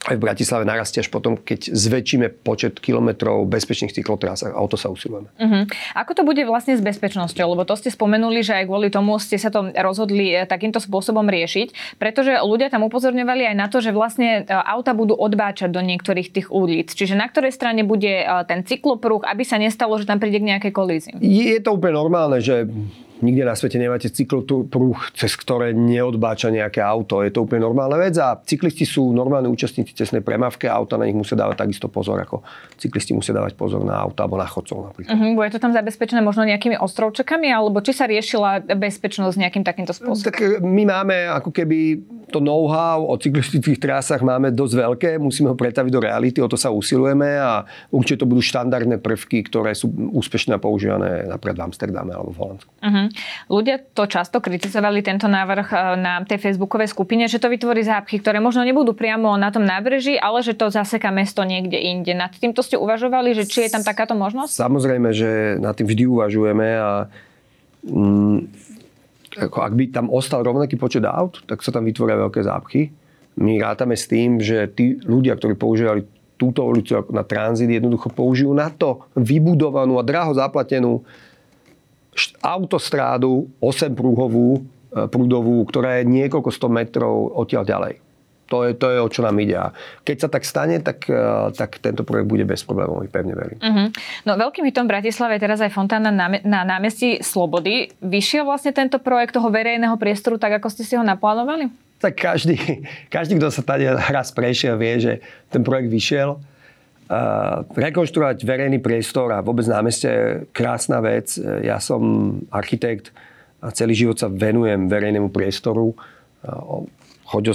aj 0.09 0.17
v 0.17 0.25
Bratislave 0.25 0.65
narastie 0.65 1.05
až 1.05 1.13
potom, 1.13 1.37
keď 1.37 1.77
zväčšíme 1.77 2.41
počet 2.41 2.81
kilometrov 2.81 3.45
bezpečných 3.45 3.93
cyklotrásach 3.93 4.57
a 4.57 4.65
o 4.65 4.69
to 4.69 4.81
sa 4.81 4.89
usilujeme. 4.89 5.29
Uh-huh. 5.37 5.69
Ako 5.93 6.17
to 6.17 6.23
bude 6.25 6.41
vlastne 6.49 6.73
s 6.73 6.81
bezpečnosťou? 6.81 7.53
Lebo 7.53 7.69
to 7.69 7.77
ste 7.77 7.93
spomenuli, 7.93 8.41
že 8.41 8.57
aj 8.57 8.65
kvôli 8.65 8.89
tomu 8.89 9.21
ste 9.21 9.37
sa 9.37 9.53
to 9.53 9.69
rozhodli 9.77 10.33
eh, 10.33 10.49
takýmto 10.49 10.81
spôsobom 10.81 11.29
riešiť, 11.29 12.01
pretože 12.01 12.41
ľudia 12.41 12.73
tam 12.73 12.89
upozorňovali 12.89 13.53
aj 13.53 13.57
na 13.61 13.69
to, 13.69 13.85
že 13.85 13.93
vlastne 13.93 14.43
eh, 14.43 14.49
auta 14.49 14.97
budú 14.97 15.13
odbáčať 15.13 15.69
do 15.69 15.85
niektorých 15.85 16.33
tých 16.33 16.49
ulic. 16.49 16.97
Čiže 16.97 17.21
na 17.21 17.29
ktorej 17.29 17.53
strane 17.53 17.85
bude 17.85 18.25
eh, 18.25 18.45
ten 18.49 18.65
cyklopruh, 18.65 19.21
aby 19.29 19.45
sa 19.45 19.61
nestalo, 19.61 20.01
že 20.01 20.09
tam 20.09 20.17
príde 20.17 20.41
k 20.41 20.49
nejakej 20.57 20.73
kolízii? 20.73 21.15
Je 21.21 21.61
to 21.61 21.77
úplne 21.77 22.01
normálne, 22.01 22.41
že 22.41 22.65
Nikde 23.21 23.45
na 23.45 23.53
svete 23.53 23.77
nemáte 23.77 24.09
cyklopruh, 24.09 24.97
cez 25.13 25.37
ktoré 25.37 25.77
neodbáča 25.77 26.49
nejaké 26.49 26.81
auto. 26.81 27.21
Je 27.21 27.33
to 27.33 27.45
úplne 27.45 27.65
normálna 27.65 28.01
vec 28.01 28.17
a 28.17 28.37
cyklisti 28.41 28.89
sú 28.89 29.13
normálni 29.13 29.53
účastníci 29.53 29.93
cestnej 29.93 30.25
premávky 30.25 30.67
a 30.67 30.77
auta 30.77 30.97
na 30.97 31.05
nich 31.05 31.17
musia 31.17 31.37
dávať 31.37 31.69
takisto 31.69 31.93
pozor, 31.93 32.17
ako 32.17 32.41
cyklisti 32.81 33.13
musia 33.13 33.37
dávať 33.37 33.55
pozor 33.61 33.85
na 33.85 34.01
auta 34.01 34.25
alebo 34.25 34.41
na 34.41 34.49
chodcov 34.49 34.93
napríklad. 34.93 35.13
Uh-huh, 35.13 35.37
bude 35.37 35.53
to 35.53 35.61
tam 35.61 35.77
zabezpečené 35.77 36.25
možno 36.25 36.49
nejakými 36.49 36.81
ostrovčekami 36.81 37.53
alebo 37.53 37.85
či 37.85 37.93
sa 37.93 38.09
riešila 38.09 38.65
bezpečnosť 38.73 39.37
nejakým 39.37 39.65
takýmto 39.65 39.93
spôsobom? 39.93 40.25
Tak 40.25 40.37
e, 40.41 40.49
my 40.65 40.83
máme 40.89 41.17
ako 41.29 41.53
keby 41.53 42.01
to 42.31 42.41
know-how 42.41 43.03
o 43.05 43.15
cyklistických 43.19 43.83
trasách 43.83 44.23
máme 44.23 44.55
dosť 44.55 44.75
veľké, 44.79 45.11
musíme 45.19 45.51
ho 45.51 45.57
pretaviť 45.59 45.93
do 45.93 46.01
reality, 46.01 46.39
o 46.39 46.49
to 46.49 46.55
sa 46.55 46.71
usilujeme 46.71 47.37
a 47.37 47.67
určite 47.91 48.23
to 48.23 48.31
budú 48.31 48.41
štandardné 48.41 49.03
prvky, 49.03 49.45
ktoré 49.47 49.75
sú 49.75 49.91
úspešne 49.91 50.57
používané 50.63 51.27
napríklad 51.27 51.59
v 51.59 51.65
Amsterdame 51.71 52.15
alebo 52.15 52.31
v 52.31 52.39
Holandsku. 52.39 52.71
Uh-huh. 52.71 53.07
Ľudia 53.51 53.77
to 53.93 54.07
často 54.07 54.39
kritizovali, 54.39 55.03
tento 55.03 55.27
návrh 55.27 55.69
eh, 55.75 55.79
na 55.99 56.23
tej 56.23 56.39
facebookovej 56.39 56.89
skupine, 56.95 57.27
že 57.27 57.43
to 57.43 57.51
vytvorí 57.51 57.83
zápchy, 57.83 58.23
ktoré 58.23 58.39
možno 58.39 58.63
nebudú 58.63 58.95
priamo 58.95 59.35
na 59.35 59.51
tom 59.51 59.67
nábreží, 59.67 60.17
ale 60.17 60.41
že 60.47 60.55
to 60.55 60.71
zaseká 60.71 61.11
mesto 61.11 61.43
niekde 61.43 61.77
inde. 61.77 62.15
Nad 62.15 62.33
týmto 62.39 62.63
ste 62.63 62.79
uvažovali, 62.79 63.35
že 63.35 63.45
či 63.51 63.67
je 63.67 63.75
tam 63.75 63.83
takáto 63.83 64.15
možnosť? 64.15 64.55
Samozrejme, 64.55 65.11
že 65.11 65.59
nad 65.59 65.75
tým 65.75 65.91
vždy 65.91 66.05
uvažujeme 66.07 66.69
a 66.79 66.91
mm, 67.85 68.70
ako 69.39 69.59
ak 69.63 69.73
by 69.79 69.85
tam 69.95 70.07
ostal 70.11 70.43
rovnaký 70.43 70.75
počet 70.75 71.07
aut, 71.07 71.43
tak 71.47 71.63
sa 71.63 71.71
tam 71.71 71.87
vytvoria 71.87 72.19
veľké 72.19 72.41
zápchy. 72.43 72.91
My 73.39 73.63
rátame 73.63 73.95
s 73.95 74.11
tým, 74.11 74.43
že 74.43 74.67
tí 74.75 74.99
ľudia, 75.07 75.39
ktorí 75.39 75.55
používali 75.55 76.03
túto 76.35 76.65
ulicu 76.65 76.99
na 77.13 77.23
tranzit, 77.23 77.69
jednoducho 77.69 78.11
použijú 78.11 78.57
na 78.57 78.73
to 78.73 79.05
vybudovanú 79.13 80.01
a 80.01 80.07
draho 80.07 80.33
zaplatenú 80.33 81.05
autostrádu 82.41 83.47
8 83.61 83.93
prúhovú, 83.93 84.65
e, 84.91 85.07
prúdovú, 85.07 85.63
ktorá 85.69 86.01
je 86.01 86.09
niekoľko 86.09 86.51
100 86.51 86.73
metrov 86.73 87.31
odtiaľ 87.37 87.65
ďalej. 87.69 87.95
To 88.51 88.67
je, 88.67 88.75
to 88.75 88.91
je, 88.91 88.99
o 88.99 89.07
čo 89.07 89.23
nám 89.23 89.39
ide. 89.39 89.55
A 89.55 89.71
keď 90.03 90.27
sa 90.27 90.29
tak 90.29 90.43
stane, 90.43 90.83
tak, 90.83 91.07
e, 91.07 91.55
tak 91.55 91.79
tento 91.79 92.03
projekt 92.03 92.27
bude 92.27 92.43
bez 92.43 92.67
problémov, 92.67 93.07
pevne 93.07 93.39
verím. 93.39 93.63
Uh-huh. 93.63 93.89
No 94.27 94.35
veľkým 94.35 94.67
hitom 94.67 94.91
v 94.91 94.99
Bratislave 94.99 95.39
je 95.39 95.47
teraz 95.47 95.63
aj 95.63 95.71
fontána 95.71 96.11
na, 96.11 96.27
na 96.43 96.67
námestí 96.67 97.23
Slobody. 97.23 97.95
Vyšiel 98.03 98.43
vlastne 98.43 98.75
tento 98.75 98.99
projekt 98.99 99.39
toho 99.39 99.47
verejného 99.55 99.95
priestoru 99.95 100.35
tak, 100.35 100.59
ako 100.59 100.67
ste 100.67 100.83
si 100.83 100.99
ho 100.99 101.07
naplánovali? 101.07 101.71
Tak 102.03 102.19
každý, 102.19 102.59
každý 103.07 103.39
kto 103.39 103.55
sa 103.55 103.63
tady 103.63 103.87
raz 103.87 104.35
prešiel, 104.35 104.75
vie, 104.75 104.99
že 104.99 105.13
ten 105.47 105.63
projekt 105.63 105.93
vyšiel 105.93 106.43
rekonštruovať 107.75 108.47
verejný 108.47 108.79
priestor 108.79 109.35
a 109.35 109.43
vôbec 109.43 109.67
námestie 109.67 110.11
je 110.11 110.27
krásna 110.55 111.03
vec. 111.03 111.35
Ja 111.67 111.83
som 111.83 112.39
architekt 112.55 113.11
a 113.59 113.75
celý 113.75 113.99
život 113.99 114.15
sa 114.15 114.31
venujem 114.31 114.87
verejnému 114.87 115.35
priestoru. 115.35 115.93
Choďo, 117.31 117.55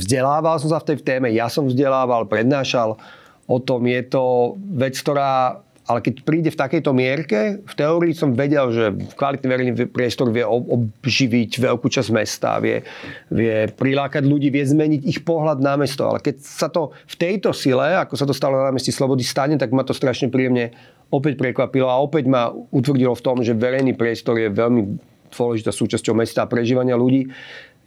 vzdelával 0.00 0.56
som 0.56 0.72
sa 0.72 0.80
v 0.80 0.96
tej 0.96 1.04
téme, 1.04 1.28
ja 1.28 1.52
som 1.52 1.68
vzdelával, 1.68 2.24
prednášal 2.24 2.96
o 3.44 3.58
tom. 3.60 3.84
Je 3.84 4.00
to 4.08 4.56
vec, 4.56 4.96
ktorá 4.96 5.60
ale 5.90 6.06
keď 6.06 6.22
príde 6.22 6.50
v 6.54 6.60
takejto 6.60 6.94
mierke, 6.94 7.66
v 7.66 7.74
teórii 7.74 8.14
som 8.14 8.30
vedel, 8.30 8.70
že 8.70 8.84
kvalitný 9.18 9.46
verejný 9.50 9.72
priestor 9.90 10.30
vie 10.30 10.46
obživiť 10.46 11.58
veľkú 11.58 11.90
časť 11.90 12.14
mesta, 12.14 12.62
vie, 12.62 12.86
vie 13.26 13.66
prilákať 13.74 14.22
ľudí, 14.22 14.54
vie 14.54 14.62
zmeniť 14.62 15.02
ich 15.02 15.26
pohľad 15.26 15.58
na 15.58 15.74
mesto. 15.74 16.06
Ale 16.06 16.22
keď 16.22 16.46
sa 16.46 16.70
to 16.70 16.94
v 17.10 17.16
tejto 17.18 17.50
sile, 17.50 17.98
ako 17.98 18.14
sa 18.14 18.22
to 18.22 18.30
stalo 18.30 18.62
na 18.62 18.70
meste 18.70 18.94
Slobody, 18.94 19.26
stane, 19.26 19.58
tak 19.58 19.74
ma 19.74 19.82
to 19.82 19.90
strašne 19.90 20.30
príjemne 20.30 20.70
opäť 21.10 21.34
prekvapilo 21.42 21.90
a 21.90 21.98
opäť 21.98 22.30
ma 22.30 22.54
utvrdilo 22.54 23.18
v 23.18 23.24
tom, 23.26 23.42
že 23.42 23.58
verejný 23.58 23.98
priestor 23.98 24.38
je 24.38 24.46
veľmi 24.46 24.94
dôležitá 25.34 25.74
súčasťou 25.74 26.14
mesta 26.14 26.46
a 26.46 26.50
prežívania 26.50 26.94
ľudí. 26.94 27.30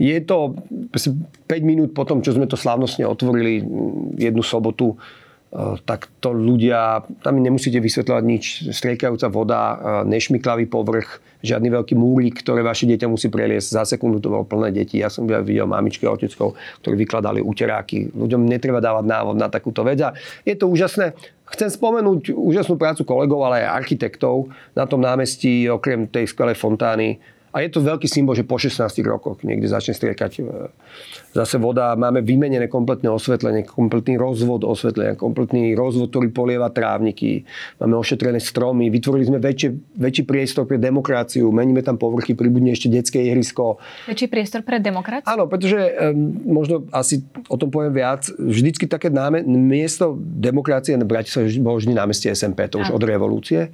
Je 0.02 0.18
to 0.26 0.58
5 0.90 1.50
minút 1.62 1.94
po 1.94 2.04
tom, 2.04 2.26
čo 2.26 2.34
sme 2.34 2.50
to 2.50 2.58
slávnostne 2.58 3.06
otvorili 3.06 3.62
jednu 4.18 4.42
sobotu, 4.42 4.98
Eh, 5.54 5.78
tak 5.86 6.10
to 6.18 6.34
ľudia, 6.34 7.06
tam 7.22 7.38
nemusíte 7.38 7.78
vysvetľovať 7.78 8.24
nič, 8.26 8.44
striekajúca 8.74 9.30
voda, 9.30 9.62
eh, 9.62 9.78
nešmiklavý 10.10 10.66
povrch, 10.66 11.22
žiadny 11.46 11.70
veľký 11.70 11.94
múrik, 11.94 12.42
ktoré 12.42 12.66
vaše 12.66 12.90
dieťa 12.90 13.06
musí 13.06 13.30
preliesť. 13.30 13.78
Za 13.78 13.84
sekundu 13.86 14.18
to 14.18 14.34
bolo 14.34 14.50
plné 14.50 14.74
detí. 14.74 14.98
Ja 14.98 15.14
som 15.14 15.30
videl 15.30 15.70
mamičky 15.70 16.10
a 16.10 16.16
oteckov, 16.18 16.58
ktorí 16.82 17.06
vykladali 17.06 17.46
uteráky. 17.46 18.10
Ľuďom 18.18 18.50
netreba 18.50 18.82
dávať 18.82 19.06
návod 19.06 19.38
na 19.38 19.46
takúto 19.46 19.86
vec. 19.86 20.02
A 20.02 20.18
je 20.42 20.58
to 20.58 20.66
úžasné. 20.66 21.14
Chcem 21.54 21.70
spomenúť 21.70 22.34
úžasnú 22.34 22.74
prácu 22.74 23.06
kolegov, 23.06 23.46
ale 23.46 23.62
aj 23.62 23.86
architektov 23.86 24.50
na 24.74 24.90
tom 24.90 25.06
námestí, 25.06 25.70
okrem 25.70 26.10
tej 26.10 26.34
skvelej 26.34 26.58
fontány 26.58 27.22
a 27.54 27.62
je 27.62 27.70
to 27.70 27.86
veľký 27.86 28.10
symbol, 28.10 28.34
že 28.34 28.42
po 28.42 28.58
16 28.58 28.82
rokoch 29.06 29.46
niekde 29.46 29.70
začne 29.70 29.94
striekať 29.94 30.32
e, 30.42 30.74
zase 31.38 31.62
voda. 31.62 31.94
Máme 31.94 32.26
vymenené 32.26 32.66
kompletné 32.66 33.14
osvetlenie, 33.14 33.62
kompletný 33.70 34.18
rozvod 34.18 34.66
osvetlenia, 34.66 35.14
kompletný 35.14 35.78
rozvod, 35.78 36.10
ktorý 36.10 36.34
polieva 36.34 36.74
trávniky. 36.74 37.46
Máme 37.78 38.02
ošetrené 38.02 38.42
stromy, 38.42 38.90
vytvorili 38.90 39.30
sme 39.30 39.38
väčšie, 39.38 39.70
väčší 40.02 40.24
priestor 40.26 40.66
pre 40.66 40.82
demokraciu, 40.82 41.54
meníme 41.54 41.86
tam 41.86 42.02
povrchy, 42.02 42.34
pribudne 42.34 42.74
ešte 42.74 42.90
detské 42.90 43.22
ihrisko. 43.22 43.78
Väčší 44.10 44.34
priestor 44.34 44.66
pre 44.66 44.82
demokraciu? 44.82 45.30
Áno, 45.30 45.46
pretože 45.46 45.78
um, 45.78 46.58
možno 46.58 46.90
asi 46.90 47.22
o 47.54 47.56
tom 47.62 47.70
poviem 47.70 47.94
viac. 47.94 48.34
Vždycky 48.34 48.90
také 48.90 49.14
náme, 49.14 49.46
miesto 49.46 50.18
demokracie 50.18 50.98
na 50.98 51.06
Bratislave 51.06 51.54
bolo 51.62 51.78
vždy 51.78 51.94
námestie 51.94 52.34
SMP, 52.34 52.66
to 52.66 52.82
už 52.82 52.90
Áno. 52.90 52.98
od 52.98 53.04
revolúcie. 53.06 53.70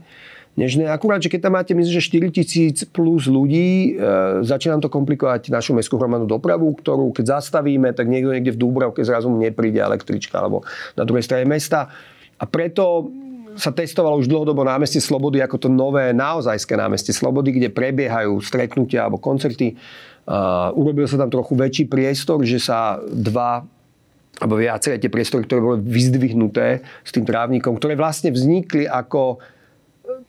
Nežné. 0.60 0.92
Akurát, 0.92 1.24
že 1.24 1.32
keď 1.32 1.48
tam 1.48 1.56
máte, 1.56 1.72
myslím, 1.72 1.96
že 1.96 2.04
4 2.04 2.36
tisíc 2.36 2.84
plus 2.84 3.32
ľudí, 3.32 3.96
e, 3.96 4.44
začína 4.44 4.84
to 4.84 4.92
komplikovať 4.92 5.48
našu 5.48 5.72
mestskú 5.72 5.96
hromadnú 5.96 6.28
dopravu, 6.28 6.76
ktorú 6.76 7.16
keď 7.16 7.40
zastavíme, 7.40 7.96
tak 7.96 8.12
niekto 8.12 8.36
niekde 8.36 8.60
v 8.60 8.62
Dúbravke 8.62 9.00
zrazu 9.08 9.32
nepríde 9.32 9.80
električka 9.80 10.36
alebo 10.36 10.68
na 11.00 11.08
druhej 11.08 11.24
strane 11.24 11.48
mesta. 11.48 11.88
A 12.36 12.44
preto 12.44 13.08
sa 13.56 13.72
testovalo 13.72 14.20
už 14.20 14.28
dlhodobo 14.28 14.64
námestie 14.64 15.04
Slobody 15.04 15.44
ako 15.44 15.68
to 15.68 15.70
nové 15.72 16.12
naozajské 16.16 16.76
námestie 16.76 17.16
Slobody, 17.16 17.56
kde 17.56 17.74
prebiehajú 17.74 18.40
stretnutia 18.44 19.08
alebo 19.08 19.20
koncerty. 19.20 19.76
Uh, 20.30 20.70
urobil 20.78 21.10
sa 21.10 21.18
tam 21.18 21.34
trochu 21.34 21.58
väčší 21.58 21.84
priestor, 21.90 22.46
že 22.46 22.62
sa 22.62 23.02
dva 23.02 23.66
alebo 24.40 24.56
viaceré 24.56 24.96
tie 24.96 25.12
priestory, 25.12 25.44
ktoré 25.44 25.60
boli 25.60 25.80
vyzdvihnuté 25.84 26.80
s 27.04 27.12
tým 27.12 27.28
trávnikom, 27.28 27.76
ktoré 27.76 28.00
vlastne 28.00 28.32
vznikli 28.32 28.88
ako 28.88 29.44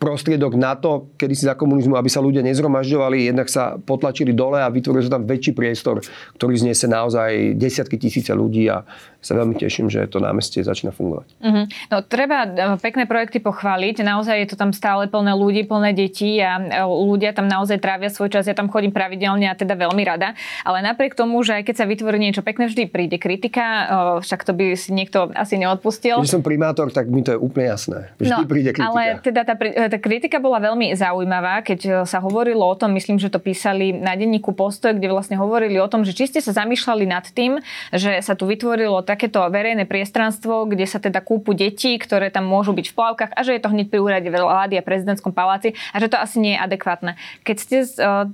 prostriedok 0.00 0.56
na 0.56 0.72
to, 0.80 1.12
kedy 1.20 1.36
si 1.36 1.44
za 1.44 1.52
komunizmu, 1.52 1.92
aby 1.92 2.08
sa 2.08 2.24
ľudia 2.24 2.40
nezhromažďovali, 2.40 3.28
jednak 3.28 3.52
sa 3.52 3.76
potlačili 3.76 4.32
dole 4.32 4.56
a 4.56 4.72
vytvoril 4.72 5.04
sa 5.04 5.20
tam 5.20 5.28
väčší 5.28 5.52
priestor, 5.52 6.00
ktorý 6.40 6.56
zniesie 6.56 6.88
naozaj 6.88 7.60
desiatky 7.60 8.00
tisíce 8.00 8.32
ľudí 8.32 8.64
a 8.72 8.88
sa 9.20 9.36
veľmi 9.36 9.52
teším, 9.60 9.92
že 9.92 10.08
to 10.08 10.16
námestie 10.16 10.64
začína 10.64 10.96
fungovať. 10.96 11.28
Mm-hmm. 11.44 11.64
No 11.92 11.96
treba 12.00 12.48
e, 12.48 12.50
pekné 12.80 13.04
projekty 13.04 13.36
pochváliť, 13.44 14.00
naozaj 14.00 14.36
je 14.40 14.48
to 14.48 14.56
tam 14.56 14.72
stále 14.72 15.12
plné 15.12 15.36
ľudí, 15.36 15.68
plné 15.68 15.92
detí 15.92 16.40
a 16.40 16.56
e, 16.56 16.80
ľudia 16.80 17.36
tam 17.36 17.44
naozaj 17.44 17.84
trávia 17.84 18.08
svoj 18.08 18.32
čas, 18.32 18.48
ja 18.48 18.56
tam 18.56 18.72
chodím 18.72 18.96
pravidelne 18.96 19.52
a 19.52 19.54
teda 19.54 19.76
veľmi 19.76 20.00
rada, 20.08 20.32
ale 20.64 20.80
napriek 20.80 21.12
tomu, 21.12 21.44
že 21.44 21.60
aj 21.60 21.68
keď 21.68 21.76
sa 21.76 21.84
vytvorí 21.84 22.16
niečo 22.16 22.40
pekné, 22.40 22.72
vždy 22.72 22.88
príde 22.88 23.20
kritika, 23.20 23.64
e, 23.68 23.84
však 24.24 24.40
to 24.48 24.56
by 24.56 24.72
si 24.72 24.96
niekto 24.96 25.28
asi 25.36 25.60
neodpustil. 25.60 26.24
Keď 26.24 26.40
som 26.40 26.44
primátor, 26.44 26.88
tak 26.88 27.12
mi 27.12 27.20
to 27.20 27.36
je 27.36 27.38
úplne 27.38 27.68
jasné. 27.68 28.16
Vždy 28.16 28.32
no, 28.32 28.48
príde 28.48 28.72
kritika. 28.72 28.88
Ale 28.88 29.20
teda 29.20 29.44
tá, 29.44 29.52
tá 29.90 29.98
kritika 29.98 30.38
bola 30.38 30.62
veľmi 30.62 30.94
zaujímavá, 30.94 31.66
keď 31.66 31.80
e, 31.82 31.90
sa 32.06 32.22
hovorilo 32.22 32.62
o 32.62 32.78
tom, 32.78 32.94
myslím, 32.94 33.18
že 33.18 33.28
to 33.28 33.42
písali 33.42 33.90
na 33.90 34.14
denníku 34.14 34.54
Postoj, 34.54 34.94
kde 34.94 35.10
vlastne 35.10 35.34
hovorili 35.34 35.82
o 35.82 35.90
tom, 35.90 36.06
že 36.06 36.14
či 36.14 36.30
ste 36.30 36.38
sa 36.38 36.54
zamýšľali 36.54 37.04
nad 37.10 37.26
tým, 37.26 37.58
že 37.90 38.22
sa 38.22 38.38
tu 38.38 38.46
vytvorilo 38.46 39.02
takéto 39.02 39.42
verejné 39.50 39.90
priestranstvo, 39.90 40.70
kde 40.70 40.86
sa 40.86 41.02
teda 41.02 41.18
kúpu 41.18 41.52
deti, 41.52 41.98
ktoré 41.98 42.30
tam 42.30 42.46
môžu 42.46 42.70
byť 42.70 42.86
v 42.86 42.94
plavkách 42.94 43.32
a 43.34 43.40
že 43.42 43.58
je 43.58 43.62
to 43.66 43.74
hneď 43.74 43.90
pri 43.90 43.98
úrade 43.98 44.28
vlády 44.30 44.78
a 44.78 44.86
prezidentskom 44.86 45.34
paláci 45.34 45.74
a 45.90 45.96
že 45.98 46.06
to 46.06 46.16
asi 46.16 46.38
nie 46.38 46.54
je 46.54 46.62
adekvátne. 46.62 47.18
Keď 47.42 47.56
ste 47.58 47.76
e, 47.82 47.88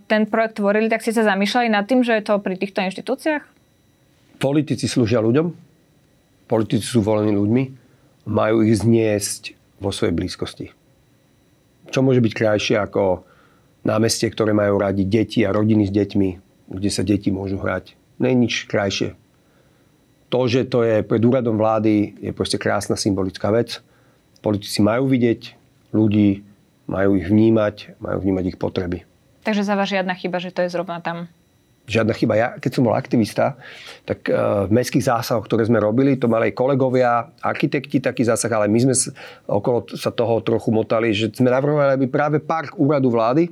ten 0.05 0.29
projekt 0.29 0.61
tvorili, 0.61 0.93
tak 0.93 1.01
ste 1.01 1.17
sa 1.17 1.25
zamýšľali 1.25 1.73
nad 1.73 1.89
tým, 1.89 2.05
že 2.05 2.21
je 2.21 2.23
to 2.29 2.37
pri 2.45 2.61
týchto 2.61 2.85
inštitúciách? 2.85 3.43
Politici 4.37 4.85
slúžia 4.85 5.25
ľuďom, 5.25 5.49
politici 6.45 6.85
sú 6.85 7.01
volení 7.01 7.33
ľuďmi, 7.33 7.65
majú 8.29 8.61
ich 8.61 8.85
zniesť 8.85 9.57
vo 9.81 9.89
svojej 9.89 10.13
blízkosti 10.13 10.76
čo 11.91 12.01
môže 12.03 12.23
byť 12.23 12.33
krajšie 12.33 12.77
ako 12.79 13.23
námestie, 13.87 14.27
ktoré 14.31 14.51
majú 14.51 14.83
radi 14.83 15.07
deti 15.07 15.47
a 15.47 15.55
rodiny 15.55 15.87
s 15.87 15.93
deťmi, 15.95 16.29
kde 16.75 16.91
sa 16.91 17.07
deti 17.07 17.31
môžu 17.31 17.63
hrať. 17.63 17.95
Nie 18.19 18.35
je 18.35 18.43
nič 18.43 18.55
krajšie. 18.67 19.15
To, 20.27 20.51
že 20.51 20.67
to 20.67 20.83
je 20.83 21.07
pred 21.07 21.23
úradom 21.23 21.55
vlády, 21.55 22.19
je 22.19 22.35
proste 22.35 22.59
krásna 22.59 22.99
symbolická 22.99 23.55
vec. 23.55 23.79
Politici 24.43 24.83
majú 24.83 25.07
vidieť 25.07 25.55
ľudí, 25.95 26.43
majú 26.91 27.15
ich 27.15 27.31
vnímať, 27.31 27.99
majú 28.03 28.19
vnímať 28.27 28.45
ich 28.55 28.59
potreby. 28.59 29.07
Takže 29.47 29.63
za 29.63 29.79
vás 29.79 29.87
žiadna 29.87 30.19
chyba, 30.19 30.43
že 30.43 30.51
to 30.51 30.67
je 30.67 30.75
zrovna 30.75 30.99
tam? 30.99 31.31
Žiadna 31.87 32.13
chyba. 32.13 32.35
Ja, 32.35 32.49
keď 32.59 32.71
som 32.77 32.83
bol 32.85 32.95
aktivista, 32.99 33.57
tak 34.03 34.27
uh, 34.27 34.67
v 34.67 34.75
mestských 34.75 35.07
zásahoch, 35.07 35.47
ktoré 35.47 35.65
sme 35.65 35.79
robili, 35.79 36.19
to 36.19 36.27
mali 36.27 36.51
aj 36.51 36.59
kolegovia, 36.59 37.31
architekti 37.41 38.03
taký 38.03 38.27
zásah, 38.27 38.51
ale 38.51 38.67
my 38.67 38.79
sme 38.91 38.95
okolo 39.47 39.87
sa 39.95 40.11
toho 40.11 40.43
trochu 40.43 40.75
motali, 40.75 41.15
že 41.15 41.31
sme 41.31 41.49
navrhovali, 41.49 41.97
aby 41.97 42.07
práve 42.11 42.43
park 42.43 42.75
úradu 42.77 43.09
vlády, 43.15 43.49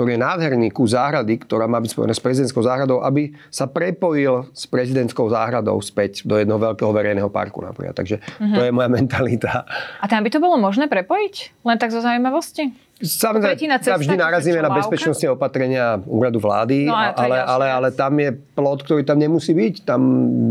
ktorý 0.00 0.16
je 0.16 0.20
nádherný 0.22 0.68
ku 0.72 0.86
záhrady, 0.86 1.42
ktorá 1.44 1.68
má 1.68 1.76
byť 1.82 1.90
spojená 1.92 2.14
s 2.16 2.22
prezidentskou 2.22 2.62
záhradou, 2.64 3.04
aby 3.04 3.36
sa 3.52 3.68
prepojil 3.68 4.48
s 4.54 4.64
prezidentskou 4.64 5.28
záhradou 5.28 5.76
späť 5.82 6.24
do 6.24 6.38
jedného 6.40 6.56
veľkého 6.56 6.88
verejného 6.88 7.28
parku 7.28 7.60
napríklad. 7.60 7.98
Takže 7.98 8.16
mm-hmm. 8.22 8.56
to 8.56 8.60
je 8.64 8.70
moja 8.72 8.88
mentalita. 8.88 9.68
A 10.00 10.06
tam 10.08 10.24
by 10.24 10.30
to 10.32 10.40
bolo 10.40 10.56
možné 10.56 10.88
prepojiť? 10.88 11.64
Len 11.66 11.76
tak 11.76 11.92
zo 11.92 12.00
zaujímavosti? 12.00 12.89
Samozrejme, 13.00 13.80
sa 13.80 13.96
vždy 13.96 14.12
narazíme 14.12 14.60
na 14.60 14.68
bezpečnostné 14.68 15.32
opatrenia 15.32 15.96
úradu 16.04 16.36
vlády, 16.36 16.84
no, 16.84 16.92
ale, 16.92 17.40
ale, 17.40 17.66
ale 17.72 17.88
tam 17.96 18.12
je 18.20 18.28
plot, 18.36 18.84
ktorý 18.84 19.08
tam 19.08 19.16
nemusí 19.16 19.56
byť. 19.56 19.88
Tam 19.88 20.00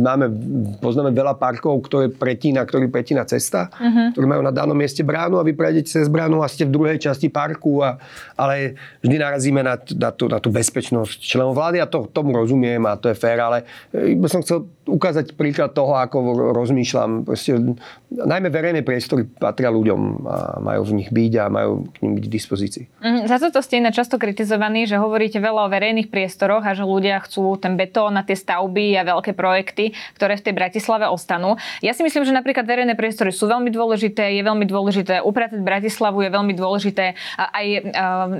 máme, 0.02 0.34
poznáme 0.82 1.14
veľa 1.14 1.38
parkov, 1.38 1.86
ktoré 1.86 2.10
pretína, 2.10 2.66
ktorý 2.66 2.90
pretína 2.90 3.22
cesta, 3.30 3.70
uh-huh. 3.70 4.18
ktoré 4.18 4.26
majú 4.26 4.42
na 4.42 4.50
danom 4.50 4.74
mieste 4.74 5.06
bránu 5.06 5.38
a 5.38 5.46
vy 5.46 5.54
prejdete 5.54 5.94
cez 5.94 6.10
bránu 6.10 6.42
a 6.42 6.50
ste 6.50 6.66
v 6.66 6.74
druhej 6.74 6.98
časti 6.98 7.30
parku. 7.30 7.86
A, 7.86 8.02
ale 8.34 8.74
vždy 9.06 9.16
narazíme 9.22 9.62
na, 9.62 9.78
na, 9.78 10.10
tú, 10.10 10.26
na 10.26 10.42
tú 10.42 10.50
bezpečnosť 10.50 11.22
členov 11.22 11.54
vlády 11.54 11.78
a 11.78 11.86
to, 11.86 12.10
tomu 12.10 12.34
rozumiem 12.34 12.82
a 12.90 12.98
to 12.98 13.14
je 13.14 13.16
fér, 13.16 13.46
ale 13.46 13.62
by 13.94 14.26
som 14.26 14.42
chcel 14.42 14.66
ukázať 14.89 15.38
príklad 15.38 15.78
toho, 15.78 15.93
ako 15.95 16.52
rozmýšľam. 16.58 17.30
Proste, 17.30 17.78
najmä 18.10 18.49
verejné 18.49 18.82
priestory 18.82 19.30
patria 19.30 19.69
ľuďom 19.69 20.02
a 20.25 20.38
majú 20.60 20.82
v 20.89 20.95
nich 21.04 21.10
byť 21.13 21.34
a 21.39 21.45
majú 21.47 21.86
k 21.93 21.97
ním 22.02 22.13
byť 22.17 22.25
dispozícii. 22.25 22.86
Mm, 22.99 23.30
za 23.30 23.38
toto 23.38 23.62
ste 23.62 23.78
inak 23.78 23.93
často 23.93 24.17
kritizovaní, 24.17 24.89
že 24.89 24.97
hovoríte 24.97 25.38
veľa 25.38 25.69
o 25.69 25.69
verejných 25.69 26.10
priestoroch 26.10 26.65
a 26.65 26.73
že 26.73 26.84
ľudia 26.84 27.21
chcú 27.21 27.56
ten 27.62 27.78
betón 27.78 28.17
na 28.17 28.25
tie 28.25 28.36
stavby 28.36 28.97
a 28.97 29.06
veľké 29.06 29.38
projekty, 29.38 29.93
ktoré 30.17 30.36
v 30.36 30.45
tej 30.49 30.54
Bratislave 30.58 31.06
ostanú. 31.06 31.56
Ja 31.86 31.93
si 31.93 32.02
myslím, 32.02 32.25
že 32.25 32.34
napríklad 32.34 32.65
verejné 32.65 32.97
priestory 32.97 33.30
sú 33.30 33.45
veľmi 33.45 33.69
dôležité, 33.69 34.34
je 34.36 34.43
veľmi 34.43 34.65
dôležité 34.65 35.21
upratať 35.21 35.62
Bratislavu, 35.62 36.25
je 36.25 36.32
veľmi 36.34 36.54
dôležité 36.58 37.13
aj 37.38 37.67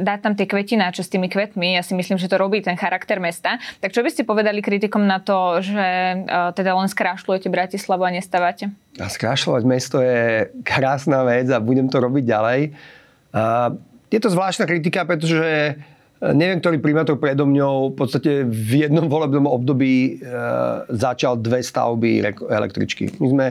dať 0.04 0.20
tam 0.20 0.34
tie 0.34 0.48
kvetináče 0.50 1.06
s 1.06 1.12
tými 1.12 1.30
kvetmi. 1.30 1.78
Ja 1.78 1.84
si 1.86 1.94
myslím, 1.94 2.18
že 2.18 2.32
to 2.32 2.42
robí 2.42 2.64
ten 2.66 2.80
charakter 2.80 3.22
mesta. 3.22 3.62
Tak 3.80 3.94
čo 3.94 4.02
by 4.02 4.10
ste 4.10 4.26
povedali 4.26 4.64
kritikom 4.64 5.06
na 5.06 5.22
to, 5.22 5.62
že 5.62 5.88
teda 6.56 6.76
len 6.76 6.88
skrášľujete 6.90 7.48
Bratislavu 7.52 8.04
a 8.08 8.12
nestávate? 8.12 8.72
A 8.98 9.08
skrášľovať 9.08 9.64
mesto 9.68 9.98
je 10.00 10.50
krásna 10.64 11.24
vec 11.28 11.48
a 11.52 11.62
budem 11.62 11.88
to 11.88 12.00
robiť 12.00 12.24
ďalej. 12.26 12.62
A 13.36 13.74
je 14.10 14.20
to 14.20 14.34
zvláštna 14.34 14.66
kritika, 14.66 15.06
pretože 15.06 15.38
e, 15.40 15.74
neviem, 16.34 16.58
ktorý 16.58 16.82
primátor 16.82 17.22
predo 17.22 17.46
mňou 17.46 17.94
v 17.94 17.96
podstate 17.96 18.32
v 18.46 18.90
jednom 18.90 19.06
volebnom 19.06 19.46
období 19.46 20.18
e, 20.20 20.34
začal 20.90 21.38
dve 21.38 21.62
stavby 21.62 22.26
električky. 22.50 23.14
My 23.22 23.28
sme 23.30 23.46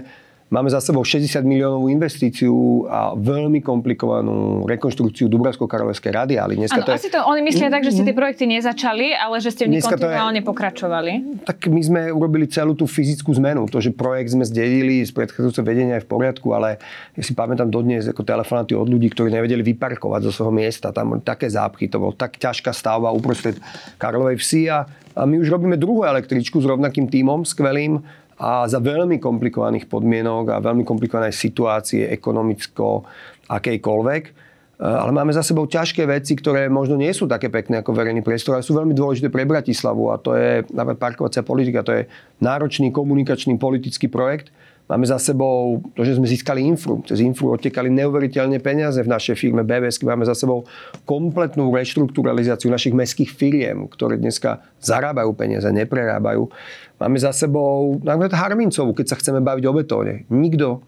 Máme 0.49 0.73
za 0.73 0.81
sebou 0.81 1.05
60 1.05 1.45
miliónovú 1.45 1.93
investíciu 1.93 2.89
a 2.89 3.13
veľmi 3.13 3.61
komplikovanú 3.61 4.65
rekonštrukciu 4.65 5.29
Dubravsko-Karolevskej 5.29 6.09
radiály. 6.09 6.57
Dneska 6.57 6.81
ano, 6.81 6.89
to 6.89 6.93
je... 6.97 7.05
asi 7.05 7.13
to 7.13 7.21
oni 7.21 7.45
myslia 7.45 7.69
tak, 7.69 7.85
že 7.85 7.93
ste 7.93 8.09
tie 8.09 8.17
projekty 8.17 8.49
nezačali, 8.49 9.13
ale 9.13 9.45
že 9.45 9.53
ste 9.53 9.69
v 9.69 9.77
nich 9.77 9.85
kontinuálne 9.85 10.41
je... 10.41 10.49
pokračovali. 10.49 11.13
Tak 11.45 11.69
my 11.69 11.81
sme 11.85 12.01
urobili 12.09 12.49
celú 12.49 12.73
tú 12.73 12.89
fyzickú 12.89 13.29
zmenu. 13.37 13.69
To, 13.69 13.77
že 13.77 13.93
projekt 13.93 14.33
sme 14.33 14.49
zdedili 14.49 15.05
z 15.05 15.13
predchádzajúceho 15.13 15.69
vedenia 15.69 16.01
je 16.01 16.09
v 16.09 16.17
poriadku, 16.17 16.49
ale 16.57 16.81
ja 17.13 17.21
si 17.21 17.37
pamätám 17.37 17.69
dodnes 17.69 18.09
ako 18.09 18.25
telefonáty 18.25 18.73
od 18.73 18.89
ľudí, 18.89 19.13
ktorí 19.13 19.29
nevedeli 19.29 19.61
vyparkovať 19.61 20.33
zo 20.33 20.33
svojho 20.33 20.57
miesta. 20.57 20.97
Tam 20.97 21.21
také 21.21 21.53
zápchy, 21.53 21.93
to 21.93 22.01
bol 22.01 22.17
tak 22.17 22.41
ťažká 22.41 22.73
stavba 22.73 23.13
uprostred 23.13 23.61
Karlovej 24.01 24.41
vsi 24.41 24.73
a, 24.73 24.89
a 25.13 25.29
my 25.29 25.45
už 25.45 25.53
robíme 25.53 25.77
druhú 25.77 26.09
električku 26.09 26.57
s 26.57 26.65
rovnakým 26.65 27.05
tímom, 27.05 27.45
skvelým, 27.45 28.01
a 28.39 28.71
za 28.71 28.79
veľmi 28.79 29.19
komplikovaných 29.19 29.91
podmienok 29.91 30.55
a 30.55 30.63
veľmi 30.63 30.87
komplikovanej 30.87 31.35
situácie 31.35 32.07
ekonomicko 32.07 33.03
akejkoľvek. 33.51 34.23
E, 34.25 34.33
ale 34.79 35.11
máme 35.11 35.35
za 35.35 35.43
sebou 35.43 35.67
ťažké 35.67 36.07
veci, 36.07 36.39
ktoré 36.39 36.71
možno 36.71 36.95
nie 36.95 37.11
sú 37.11 37.27
také 37.27 37.51
pekné 37.51 37.83
ako 37.83 37.91
verejný 37.91 38.23
priestor, 38.23 38.55
ale 38.55 38.63
sú 38.63 38.79
veľmi 38.79 38.95
dôležité 38.95 39.27
pre 39.27 39.43
Bratislavu 39.43 40.15
a 40.15 40.23
to 40.23 40.39
je 40.39 40.63
napríklad 40.71 41.03
parkovacia 41.03 41.43
politika, 41.43 41.83
to 41.83 41.99
je 41.99 42.03
náročný 42.39 42.95
komunikačný 42.95 43.59
politický 43.59 44.07
projekt, 44.07 44.55
Máme 44.89 45.05
za 45.05 45.21
sebou 45.21 45.85
to, 45.93 46.01
že 46.01 46.17
sme 46.17 46.25
získali 46.25 46.65
infru. 46.65 47.05
Cez 47.05 47.21
infru 47.21 47.53
odtekali 47.53 47.93
neuveriteľne 47.93 48.57
peniaze 48.57 48.97
v 49.05 49.13
našej 49.13 49.37
firme 49.37 49.61
BBS. 49.61 50.01
Máme 50.01 50.25
za 50.25 50.33
sebou 50.33 50.65
kompletnú 51.05 51.69
reštrukturalizáciu 51.69 52.73
našich 52.73 52.97
mestských 52.97 53.29
firiem, 53.29 53.85
ktoré 53.85 54.17
dneska 54.17 54.65
zarábajú 54.81 55.37
peniaze, 55.37 55.69
neprerábajú. 55.69 56.49
Máme 56.97 57.21
za 57.21 57.37
sebou 57.37 58.01
napríklad 58.01 58.33
Harmincovú, 58.33 58.97
keď 58.97 59.13
sa 59.13 59.19
chceme 59.21 59.45
baviť 59.45 59.65
o 59.69 59.77
betóne. 59.77 60.25
Nikto 60.33 60.81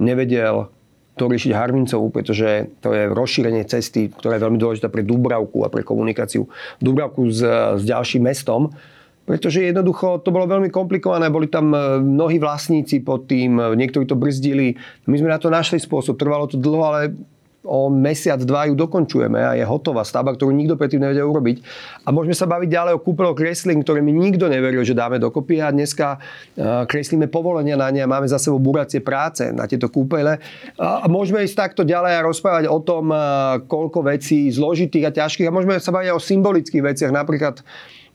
nevedel 0.00 0.72
to 1.20 1.28
riešiť 1.28 1.52
Harmincovú, 1.52 2.08
pretože 2.08 2.72
to 2.80 2.96
je 2.96 3.12
rozšírenie 3.12 3.68
cesty, 3.68 4.08
ktorá 4.08 4.40
je 4.40 4.44
veľmi 4.48 4.56
dôležitá 4.56 4.88
pre 4.88 5.04
Dubravku 5.04 5.60
a 5.60 5.68
pre 5.68 5.84
komunikáciu 5.84 6.48
Dubravku 6.80 7.28
s, 7.28 7.44
s 7.76 7.82
ďalším 7.84 8.32
mestom. 8.32 8.72
Pretože 9.22 9.62
jednoducho 9.62 10.18
to 10.26 10.34
bolo 10.34 10.50
veľmi 10.50 10.66
komplikované, 10.66 11.30
boli 11.30 11.46
tam 11.46 11.70
e, 11.70 12.02
mnohí 12.02 12.42
vlastníci 12.42 13.06
pod 13.06 13.30
tým, 13.30 13.54
e, 13.54 13.78
niektorí 13.78 14.02
to 14.02 14.18
brzdili. 14.18 14.74
My 15.06 15.14
sme 15.14 15.30
na 15.30 15.38
to 15.38 15.46
našli 15.46 15.78
spôsob, 15.78 16.18
trvalo 16.18 16.50
to 16.50 16.58
dlho, 16.58 16.82
ale 16.82 17.14
o 17.62 17.86
mesiac, 17.86 18.42
dva 18.42 18.66
ju 18.66 18.74
dokončujeme 18.74 19.38
a 19.38 19.54
je 19.54 19.62
hotová 19.62 20.02
stavba, 20.02 20.34
ktorú 20.34 20.50
nikto 20.50 20.74
predtým 20.74 20.98
nevedel 20.98 21.30
urobiť. 21.30 21.62
A 22.02 22.10
môžeme 22.10 22.34
sa 22.34 22.50
baviť 22.50 22.66
ďalej 22.66 22.92
o 22.98 23.04
kúpeľoch 23.06 23.38
kreslín, 23.38 23.86
ktoré 23.86 24.02
mi 24.02 24.10
nikto 24.10 24.50
neveril, 24.50 24.82
že 24.82 24.98
dáme 24.98 25.22
dokopy 25.22 25.62
a 25.62 25.70
dneska 25.70 26.18
e, 26.18 26.86
kreslíme 26.90 27.30
povolenia 27.30 27.78
na 27.78 27.94
ne 27.94 28.02
a 28.02 28.10
máme 28.10 28.26
za 28.26 28.42
sebou 28.42 28.58
buracie 28.58 28.98
práce 28.98 29.46
na 29.54 29.70
tieto 29.70 29.86
kúpele. 29.86 30.42
A 30.74 31.06
môžeme 31.06 31.46
ísť 31.46 31.54
takto 31.54 31.82
ďalej 31.86 32.12
a 32.18 32.26
rozprávať 32.26 32.64
o 32.66 32.82
tom, 32.82 33.14
koľko 33.70 34.02
vecí 34.02 34.50
zložitých 34.50 35.06
a 35.06 35.14
ťažkých 35.14 35.46
a 35.46 35.54
môžeme 35.54 35.78
sa 35.78 35.94
baviť 35.94 36.10
o 36.10 36.18
symbolických 36.18 36.82
veciach. 36.82 37.14
Napríklad 37.14 37.62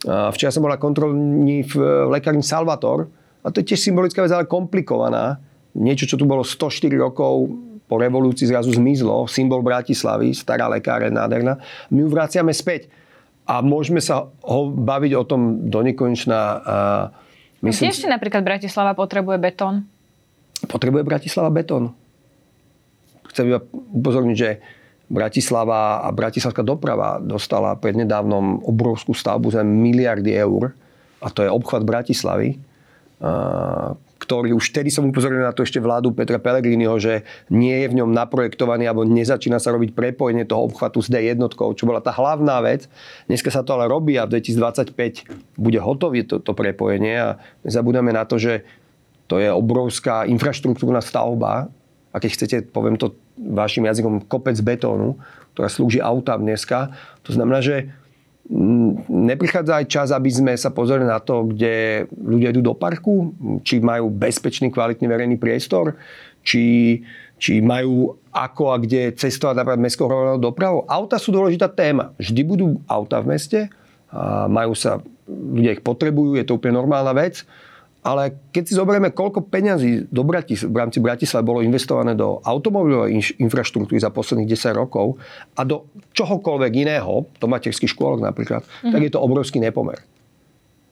včera 0.06 0.54
som 0.54 0.62
bola 0.62 0.78
kontrolní 0.78 1.66
v 1.66 1.74
lekárni 2.12 2.46
Salvator 2.46 3.10
a 3.42 3.50
to 3.50 3.64
je 3.64 3.74
tiež 3.74 3.90
symbolická 3.90 4.22
vec, 4.22 4.34
ale 4.34 4.46
komplikovaná. 4.46 5.42
Niečo, 5.78 6.10
čo 6.10 6.18
tu 6.18 6.26
bolo 6.26 6.42
104 6.42 6.90
rokov, 6.98 7.54
po 7.88 7.96
revolúcii 7.96 8.52
zrazu 8.52 8.76
zmizlo, 8.76 9.32
symbol 9.32 9.64
Bratislavy, 9.64 10.36
stará 10.36 10.68
lekáre, 10.68 11.08
nádherná. 11.08 11.56
My 11.88 12.04
ju 12.04 12.08
vraciame 12.12 12.52
späť. 12.52 12.92
A 13.48 13.64
môžeme 13.64 14.04
sa 14.04 14.28
ho 14.28 14.62
baviť 14.68 15.12
o 15.16 15.24
tom 15.24 15.72
do 15.72 15.80
nekonečna. 15.80 16.36
A 16.36 16.76
myslím, 17.64 17.88
ešte 17.88 18.12
napríklad 18.12 18.44
Bratislava 18.44 18.92
potrebuje 18.92 19.40
betón? 19.40 19.88
Potrebuje 20.68 21.08
Bratislava 21.08 21.48
betón. 21.48 21.96
Chcem 23.32 23.48
iba 23.48 23.64
upozorniť, 23.72 24.36
že 24.36 24.60
Bratislava 25.08 26.04
a 26.04 26.12
bratislavská 26.12 26.62
doprava 26.62 27.20
dostala 27.24 27.80
prednedávnom 27.80 28.64
obrovskú 28.68 29.16
stavbu 29.16 29.56
za 29.56 29.64
miliardy 29.64 30.36
eur 30.36 30.76
a 31.24 31.32
to 31.32 31.48
je 31.48 31.50
obchvat 31.50 31.88
Bratislavy 31.88 32.60
ktorý 34.18 34.52
už 34.58 34.74
vtedy 34.74 34.90
som 34.90 35.08
upozoril 35.08 35.40
na 35.40 35.54
to 35.54 35.64
ešte 35.64 35.80
vládu 35.80 36.12
Petra 36.12 36.42
Pellegriniho, 36.42 36.98
že 36.98 37.24
nie 37.54 37.86
je 37.86 37.88
v 37.88 37.98
ňom 38.02 38.12
naprojektovaný 38.12 38.90
alebo 38.90 39.06
nezačína 39.06 39.62
sa 39.62 39.72
robiť 39.74 39.94
prepojenie 39.94 40.44
toho 40.44 40.68
obchvatu 40.68 41.00
s 41.00 41.08
D 41.08 41.22
jednotkou, 41.22 41.72
čo 41.78 41.86
bola 41.86 42.02
tá 42.02 42.12
hlavná 42.12 42.60
vec. 42.66 42.90
Dneska 43.30 43.54
sa 43.54 43.62
to 43.62 43.78
ale 43.78 43.88
robí 43.88 44.18
a 44.18 44.26
v 44.26 44.42
2025 44.42 45.58
bude 45.58 45.80
hotové 45.80 46.26
to, 46.26 46.42
to 46.42 46.52
prepojenie 46.52 47.16
a 47.16 47.30
nezabudeme 47.64 48.12
na 48.12 48.26
to, 48.26 48.42
že 48.42 48.66
to 49.32 49.40
je 49.40 49.48
obrovská 49.48 50.26
infraštruktúrna 50.28 51.00
stavba 51.00 51.72
a 52.18 52.22
keď 52.22 52.32
chcete, 52.34 52.56
poviem 52.74 52.98
to 52.98 53.14
vašim 53.38 53.86
jazykom, 53.86 54.26
kopec 54.26 54.58
betónu, 54.66 55.22
ktorá 55.54 55.70
slúži 55.70 56.02
autám 56.02 56.42
dneska. 56.42 56.98
To 57.30 57.38
znamená, 57.38 57.62
že 57.62 57.94
neprichádza 59.06 59.84
aj 59.84 59.86
čas, 59.86 60.08
aby 60.10 60.32
sme 60.34 60.54
sa 60.58 60.74
pozreli 60.74 61.06
na 61.06 61.22
to, 61.22 61.46
kde 61.52 62.08
ľudia 62.16 62.50
idú 62.50 62.64
do 62.64 62.74
parku, 62.74 63.36
či 63.62 63.78
majú 63.84 64.10
bezpečný, 64.10 64.72
kvalitný 64.74 65.06
verejný 65.06 65.36
priestor, 65.38 66.00
či, 66.42 66.98
či 67.38 67.60
majú 67.60 68.16
ako 68.32 68.64
a 68.72 68.80
kde 68.80 69.12
cestovať 69.14 69.62
napríklad 69.62 69.84
mestskou 69.84 70.08
hromadnou 70.08 70.40
dopravou. 70.40 70.88
Auta 70.88 71.20
sú 71.20 71.36
dôležitá 71.36 71.68
téma. 71.68 72.16
Vždy 72.18 72.42
budú 72.48 72.80
auta 72.88 73.20
v 73.20 73.36
meste, 73.36 73.60
a 74.08 74.48
majú 74.48 74.72
sa, 74.72 75.04
ľudia 75.28 75.76
ich 75.76 75.84
potrebujú, 75.84 76.40
je 76.40 76.48
to 76.48 76.56
úplne 76.56 76.80
normálna 76.80 77.12
vec 77.12 77.44
ale 78.06 78.40
keď 78.56 78.64
si 78.64 78.74
zoberieme, 78.78 79.12
koľko 79.12 79.50
peňazí 79.52 80.08
do 80.08 80.24
Bratis- 80.24 80.64
v 80.64 80.78
rámci 80.78 81.04
Bratislavy 81.04 81.44
bolo 81.44 81.60
investované 81.66 82.16
do 82.16 82.40
automobilovej 82.46 83.36
infraštruktúry 83.42 84.00
za 84.00 84.14
posledných 84.14 84.48
10 84.48 84.72
rokov 84.78 85.20
a 85.58 85.68
do 85.68 85.90
čohokoľvek 86.16 86.72
iného, 86.88 87.28
do 87.36 87.48
materských 87.52 87.92
škôlok 87.92 88.24
napríklad, 88.24 88.64
mm-hmm. 88.64 88.94
tak 88.96 89.02
je 89.04 89.12
to 89.12 89.20
obrovský 89.20 89.60
nepomer. 89.60 90.00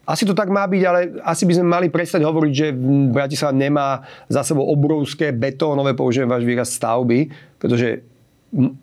Asi 0.06 0.22
to 0.22 0.38
tak 0.38 0.54
má 0.54 0.70
byť, 0.70 0.82
ale 0.86 1.00
asi 1.26 1.50
by 1.50 1.54
sme 1.58 1.66
mali 1.66 1.88
prestať 1.90 2.22
hovoriť, 2.22 2.54
že 2.54 2.68
Bratislava 3.10 3.58
nemá 3.58 4.06
za 4.30 4.46
sebou 4.46 4.70
obrovské 4.70 5.34
betónové, 5.34 5.98
použijem 5.98 6.30
váš 6.30 6.46
výraz, 6.46 6.70
stavby, 6.78 7.34
pretože 7.58 8.06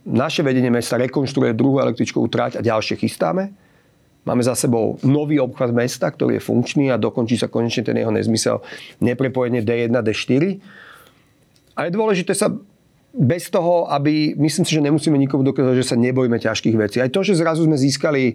naše 0.02 0.42
vedenie 0.42 0.68
mesta 0.68 0.98
rekonštruuje 0.98 1.54
druhú 1.54 1.78
električkovú 1.78 2.26
trať 2.26 2.58
a 2.58 2.66
ďalšie 2.66 2.98
chystáme. 2.98 3.54
Máme 4.22 4.42
za 4.46 4.54
sebou 4.54 5.02
nový 5.02 5.42
obchvat 5.42 5.74
mesta, 5.74 6.06
ktorý 6.06 6.38
je 6.38 6.46
funkčný 6.46 6.94
a 6.94 7.00
dokončí 7.00 7.34
sa 7.34 7.50
konečne 7.50 7.82
ten 7.82 7.98
jeho 7.98 8.14
nezmysel 8.14 8.62
neprepojenie 9.02 9.66
D1, 9.66 9.90
D4. 9.90 10.62
A 11.74 11.88
je 11.88 11.90
dôležité 11.90 12.30
sa 12.30 12.54
bez 13.12 13.50
toho, 13.52 13.90
aby, 13.92 14.32
myslím 14.38 14.64
si, 14.64 14.72
že 14.78 14.84
nemusíme 14.84 15.18
nikomu 15.18 15.44
dokázať, 15.44 15.74
že 15.76 15.90
sa 15.90 15.96
nebojíme 16.00 16.38
ťažkých 16.40 16.76
vecí. 16.78 16.96
Aj 17.02 17.12
to, 17.12 17.20
že 17.20 17.36
zrazu 17.36 17.68
sme 17.68 17.76
získali 17.76 18.22
e, 18.30 18.34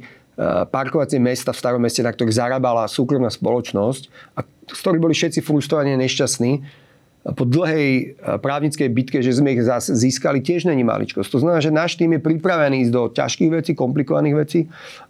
parkovacie 0.69 1.17
mesta 1.17 1.49
v 1.49 1.57
starom 1.57 1.81
meste, 1.81 2.05
na 2.05 2.13
ktorých 2.13 2.37
zarábala 2.37 2.85
súkromná 2.85 3.33
spoločnosť 3.33 4.37
a 4.37 4.45
z 4.45 4.79
ktorých 4.83 5.01
boli 5.01 5.15
všetci 5.17 5.39
frustrovaní 5.41 5.97
a 5.97 6.01
nešťastní, 6.03 6.85
po 7.23 7.43
dlhej 7.43 7.87
e, 7.87 8.03
právnickej 8.39 8.87
bitke, 8.87 9.19
že 9.19 9.35
sme 9.35 9.51
ich 9.57 9.63
získali, 9.63 10.39
tiež 10.39 10.69
není 10.69 10.83
maličkosť. 10.87 11.27
To 11.27 11.39
znamená, 11.43 11.59
že 11.59 11.75
náš 11.75 11.99
tým 11.99 12.15
je 12.15 12.21
pripravený 12.23 12.87
ísť 12.87 12.93
do 12.93 13.03
ťažkých 13.11 13.51
vecí, 13.51 13.71
komplikovaných 13.75 14.35
vecí. 14.35 14.59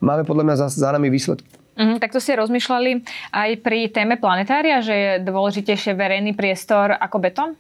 Máme 0.02 0.26
podľa 0.26 0.44
mňa 0.50 0.56
za, 0.58 0.68
za 0.74 0.90
nami 0.90 1.14
výsledky. 1.14 1.46
Mm, 1.78 2.02
tak 2.02 2.10
to 2.10 2.18
ste 2.18 2.34
rozmýšľali 2.42 3.06
aj 3.38 3.50
pri 3.62 3.94
téme 3.94 4.18
planetária, 4.18 4.82
že 4.82 4.96
je 4.98 5.12
dôležitejšie 5.30 5.94
verejný 5.94 6.34
priestor 6.34 6.98
ako 6.98 7.18
betón? 7.22 7.52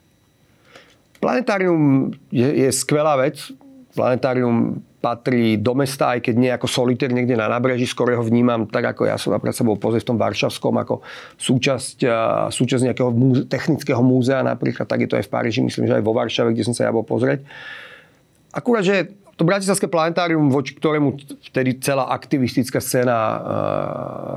Planetárium 1.21 2.13
je, 2.33 2.49
je 2.65 2.69
skvelá 2.73 3.13
vec. 3.17 3.37
Planetárium 3.93 4.81
patrí 5.07 5.55
do 5.55 5.71
mesta, 5.71 6.19
aj 6.19 6.27
keď 6.27 6.35
nie 6.35 6.51
ako 6.51 6.67
solitér 6.67 7.15
niekde 7.15 7.39
na 7.39 7.47
nábreží, 7.47 7.87
skôr 7.87 8.11
ho 8.11 8.19
vnímam 8.19 8.67
tak, 8.67 8.91
ako 8.91 9.07
ja 9.07 9.15
som 9.15 9.31
napríklad 9.31 9.55
sa 9.55 9.63
bol 9.63 9.79
pozrieť 9.79 10.03
v 10.03 10.09
tom 10.11 10.19
Varšavskom, 10.19 10.75
ako 10.83 10.99
súčasť, 11.39 12.03
súčasť 12.51 12.83
nejakého 12.91 13.11
múze, 13.15 13.47
technického 13.47 14.03
múzea 14.03 14.43
napríklad, 14.43 14.83
tak 14.83 15.07
je 15.07 15.09
to 15.09 15.15
aj 15.15 15.23
v 15.23 15.31
Paríži, 15.31 15.63
myslím, 15.63 15.87
že 15.87 15.95
aj 15.95 16.03
vo 16.03 16.11
Varšave, 16.11 16.51
kde 16.51 16.67
som 16.67 16.75
sa 16.75 16.83
ja 16.83 16.91
bol 16.91 17.07
pozrieť. 17.07 17.47
Akurát, 18.51 18.83
že 18.83 19.15
to 19.37 19.45
Bratislavské 19.45 19.85
planetárium, 19.85 20.49
voči 20.49 20.73
ktorému 20.73 21.39
vtedy 21.53 21.77
celá 21.77 22.09
aktivistická 22.09 22.81
scéna 22.81 23.17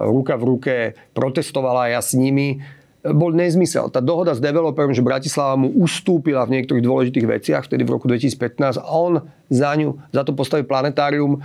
ruka 0.06 0.36
v 0.36 0.44
ruke 0.44 0.74
protestovala 1.16 1.90
ja 1.90 2.04
s 2.04 2.12
nimi, 2.12 2.60
bol 3.00 3.32
nezmysel. 3.32 3.88
Tá 3.88 4.04
dohoda 4.04 4.36
s 4.36 4.44
developerom, 4.44 4.92
že 4.92 5.00
Bratislava 5.00 5.56
mu 5.56 5.72
ustúpila 5.80 6.44
v 6.44 6.60
niektorých 6.60 6.84
dôležitých 6.84 7.26
veciach, 7.26 7.62
vtedy 7.64 7.88
v 7.88 7.96
roku 7.96 8.04
2015, 8.04 8.76
a 8.76 8.84
on 8.92 9.24
za 9.48 9.72
ňu, 9.72 9.96
za 10.12 10.20
to 10.20 10.36
postavil 10.36 10.68
planetárium, 10.68 11.40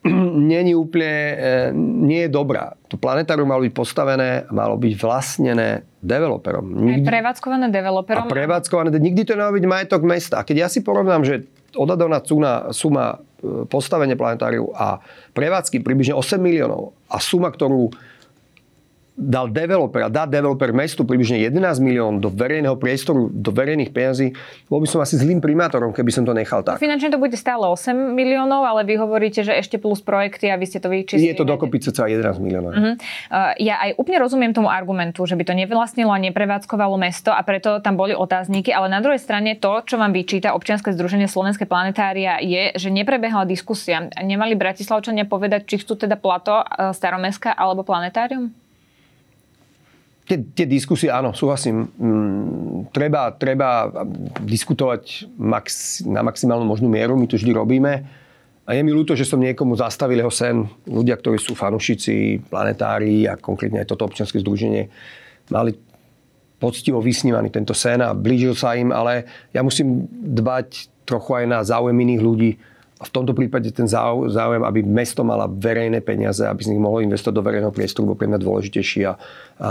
není 0.52 0.72
úplne, 0.72 1.12
e, 1.12 1.34
nie 1.76 2.24
je 2.24 2.30
dobrá. 2.32 2.72
To 2.88 2.96
planetárium 2.96 3.44
malo 3.44 3.68
byť 3.68 3.74
postavené, 3.76 4.48
malo 4.48 4.80
byť 4.80 4.92
vlastnené 4.96 5.84
developerom. 6.00 6.64
Nikdy, 6.72 7.04
Aj 7.04 7.10
prevádzkované 7.20 7.66
developerom. 7.68 8.24
A 8.24 8.32
prevádzkované, 8.32 8.88
nikdy 8.96 9.28
to 9.28 9.36
nemalo 9.36 9.60
byť 9.60 9.66
majetok 9.68 10.02
mesta. 10.08 10.40
A 10.40 10.46
keď 10.46 10.56
ja 10.64 10.68
si 10.72 10.80
porovnám, 10.80 11.26
že 11.26 11.44
odhadovná 11.76 12.24
suma 12.72 13.20
e, 13.44 13.68
postavenie 13.68 14.16
planetáriu 14.16 14.72
a 14.72 15.04
prevádzky 15.36 15.84
približne 15.84 16.16
8 16.16 16.40
miliónov 16.40 16.96
a 17.12 17.20
suma, 17.20 17.52
ktorú 17.52 17.92
dal 19.18 19.50
developer 19.50 20.06
a 20.06 20.08
dá 20.08 20.30
developer 20.30 20.70
mestu 20.70 21.02
približne 21.02 21.42
11 21.42 21.82
milión 21.82 22.22
do 22.22 22.30
verejného 22.30 22.78
priestoru, 22.78 23.26
do 23.34 23.50
verejných 23.50 23.90
peniazí, 23.90 24.30
bol 24.70 24.78
by 24.78 24.86
som 24.86 25.02
asi 25.02 25.18
zlým 25.18 25.42
primátorom, 25.42 25.90
keby 25.90 26.14
som 26.14 26.22
to 26.22 26.30
nechal 26.30 26.62
tak. 26.62 26.78
Finančne 26.78 27.10
to 27.10 27.18
bude 27.18 27.34
stále 27.34 27.66
8 27.66 28.14
miliónov, 28.14 28.62
ale 28.62 28.86
vy 28.86 28.94
hovoríte, 28.94 29.42
že 29.42 29.58
ešte 29.58 29.82
plus 29.82 29.98
projekty 29.98 30.46
a 30.46 30.54
vy 30.54 30.70
ste 30.70 30.78
to 30.78 30.86
vyčistili. 30.86 31.34
Je 31.34 31.34
to 31.34 31.42
dokopy 31.42 31.82
cca 31.82 32.06
11 32.06 32.38
miliónov. 32.38 32.70
Uh-huh. 32.70 32.94
Ja 33.58 33.82
aj 33.82 33.98
úplne 33.98 34.22
rozumiem 34.22 34.54
tomu 34.54 34.70
argumentu, 34.70 35.26
že 35.26 35.34
by 35.34 35.42
to 35.42 35.58
nevlastnilo 35.58 36.14
a 36.14 36.22
neprevádzkovalo 36.22 36.94
mesto 36.94 37.34
a 37.34 37.42
preto 37.42 37.82
tam 37.82 37.98
boli 37.98 38.14
otázniky, 38.14 38.70
ale 38.70 38.86
na 38.86 39.02
druhej 39.02 39.18
strane 39.18 39.58
to, 39.58 39.82
čo 39.82 39.98
vám 39.98 40.14
vyčíta 40.14 40.54
občianske 40.54 40.94
združenie 40.94 41.26
Slovenské 41.26 41.66
planetária 41.66 42.38
je, 42.38 42.70
že 42.78 42.94
neprebehla 42.94 43.42
diskusia. 43.50 44.06
Nemali 44.14 44.54
Bratislavčania 44.54 45.26
povedať, 45.26 45.66
či 45.66 45.82
chcú 45.82 45.98
teda 45.98 46.14
plato 46.14 46.62
e, 46.62 46.94
Staromeska 46.94 47.50
alebo 47.50 47.82
planetárium? 47.82 48.67
Tie, 50.28 50.38
tie 50.44 50.66
diskusie, 50.68 51.08
áno, 51.08 51.32
súhlasím. 51.32 51.88
Mm, 51.96 52.92
treba, 52.92 53.32
treba 53.32 53.88
diskutovať 54.44 55.32
max, 55.40 55.98
na 56.04 56.20
maximálnu 56.20 56.68
možnú 56.68 56.92
mieru, 56.92 57.16
my 57.16 57.24
to 57.24 57.40
vždy 57.40 57.56
robíme. 57.56 58.04
A 58.68 58.76
je 58.76 58.84
mi 58.84 58.92
ľúto, 58.92 59.16
že 59.16 59.24
som 59.24 59.40
niekomu 59.40 59.80
zastavil 59.80 60.20
jeho 60.20 60.28
sen. 60.28 60.68
Ľudia, 60.84 61.16
ktorí 61.16 61.40
sú 61.40 61.56
fanúšici, 61.56 62.44
planetári 62.52 63.24
a 63.24 63.40
konkrétne 63.40 63.80
aj 63.80 63.88
toto 63.88 64.04
občianske 64.04 64.44
združenie, 64.44 64.92
mali 65.48 65.72
poctivo 66.60 67.00
vysnívaný 67.00 67.48
tento 67.48 67.72
sen 67.72 68.04
a 68.04 68.12
blížil 68.12 68.52
sa 68.52 68.76
im, 68.76 68.92
ale 68.92 69.24
ja 69.56 69.64
musím 69.64 70.04
dbať 70.12 70.92
trochu 71.08 71.40
aj 71.40 71.44
na 71.48 71.64
záujem 71.64 71.96
iných 71.96 72.20
ľudí 72.20 72.50
a 72.98 73.06
v 73.06 73.14
tomto 73.14 73.30
prípade 73.30 73.70
ten 73.70 73.86
záujem, 73.86 74.62
aby 74.66 74.82
mesto 74.82 75.22
mala 75.22 75.46
verejné 75.46 76.02
peniaze, 76.02 76.42
aby 76.42 76.66
z 76.66 76.74
nich 76.74 76.82
mohlo 76.82 76.98
investovať 76.98 77.34
do 77.38 77.46
verejného 77.46 77.70
priestoru, 77.70 78.10
bol 78.10 78.18
pre 78.18 78.26
mňa 78.26 78.42
dôležitejší 78.42 79.00
a, 79.06 79.12
a 79.62 79.68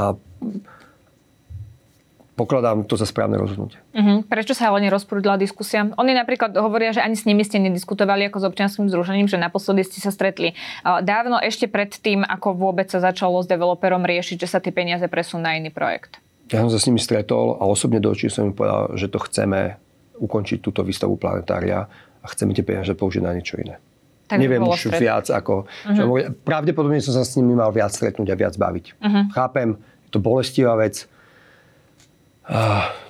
pokladám 2.38 2.86
to 2.86 2.94
za 2.96 3.10
správne 3.10 3.36
rozhodnutie. 3.36 3.82
Uh-huh. 3.98 4.22
Prečo 4.30 4.54
sa 4.54 4.70
ale 4.70 4.86
nerozprúdila 4.86 5.42
diskusia? 5.42 5.90
Oni 5.98 6.14
napríklad 6.14 6.54
hovoria, 6.56 6.94
že 6.94 7.02
ani 7.02 7.18
s 7.18 7.26
nimi 7.26 7.42
ste 7.42 7.58
nediskutovali 7.58 8.30
ako 8.30 8.38
s 8.38 8.46
občianským 8.46 8.86
združením, 8.94 9.26
že 9.26 9.42
naposledy 9.42 9.82
ste 9.82 10.00
sa 10.00 10.14
stretli 10.14 10.54
dávno 10.86 11.42
ešte 11.42 11.66
pred 11.66 11.90
tým, 11.90 12.22
ako 12.22 12.54
vôbec 12.54 12.88
sa 12.94 13.02
začalo 13.02 13.42
s 13.42 13.50
developerom 13.50 14.06
riešiť, 14.06 14.38
že 14.38 14.48
sa 14.48 14.62
tie 14.62 14.70
peniaze 14.70 15.04
presunú 15.10 15.44
na 15.44 15.58
iný 15.58 15.74
projekt. 15.74 16.22
Ja 16.48 16.64
som 16.64 16.72
sa 16.72 16.80
s 16.80 16.88
nimi 16.88 17.02
stretol 17.02 17.60
a 17.60 17.68
osobne 17.68 18.00
do 18.00 18.14
očí 18.14 18.32
som 18.32 18.48
im 18.48 18.56
povedal, 18.56 18.96
že 18.96 19.12
to 19.12 19.20
chceme 19.20 19.76
ukončiť 20.22 20.62
túto 20.62 20.86
výstavu 20.86 21.18
planetária 21.18 21.90
a 22.28 22.32
chceme 22.36 22.52
tie 22.52 22.68
peniaze 22.68 22.92
použiť 22.92 23.24
na 23.24 23.32
niečo 23.32 23.56
iné. 23.56 23.80
Tak 24.28 24.44
Neviem 24.44 24.68
už 24.68 24.92
stret. 24.92 25.00
viac 25.00 25.32
ako... 25.32 25.64
Uh-huh. 25.88 26.36
Pravdepodobne 26.44 27.00
som 27.00 27.16
sa 27.16 27.24
s 27.24 27.40
nimi 27.40 27.56
mal 27.56 27.72
viac 27.72 27.96
stretnúť 27.96 28.28
a 28.28 28.36
viac 28.36 28.60
baviť. 28.60 28.86
Uh-huh. 29.00 29.24
Chápem, 29.32 29.80
je 29.80 30.10
to 30.12 30.20
bolestivá 30.20 30.76
vec. 30.76 31.08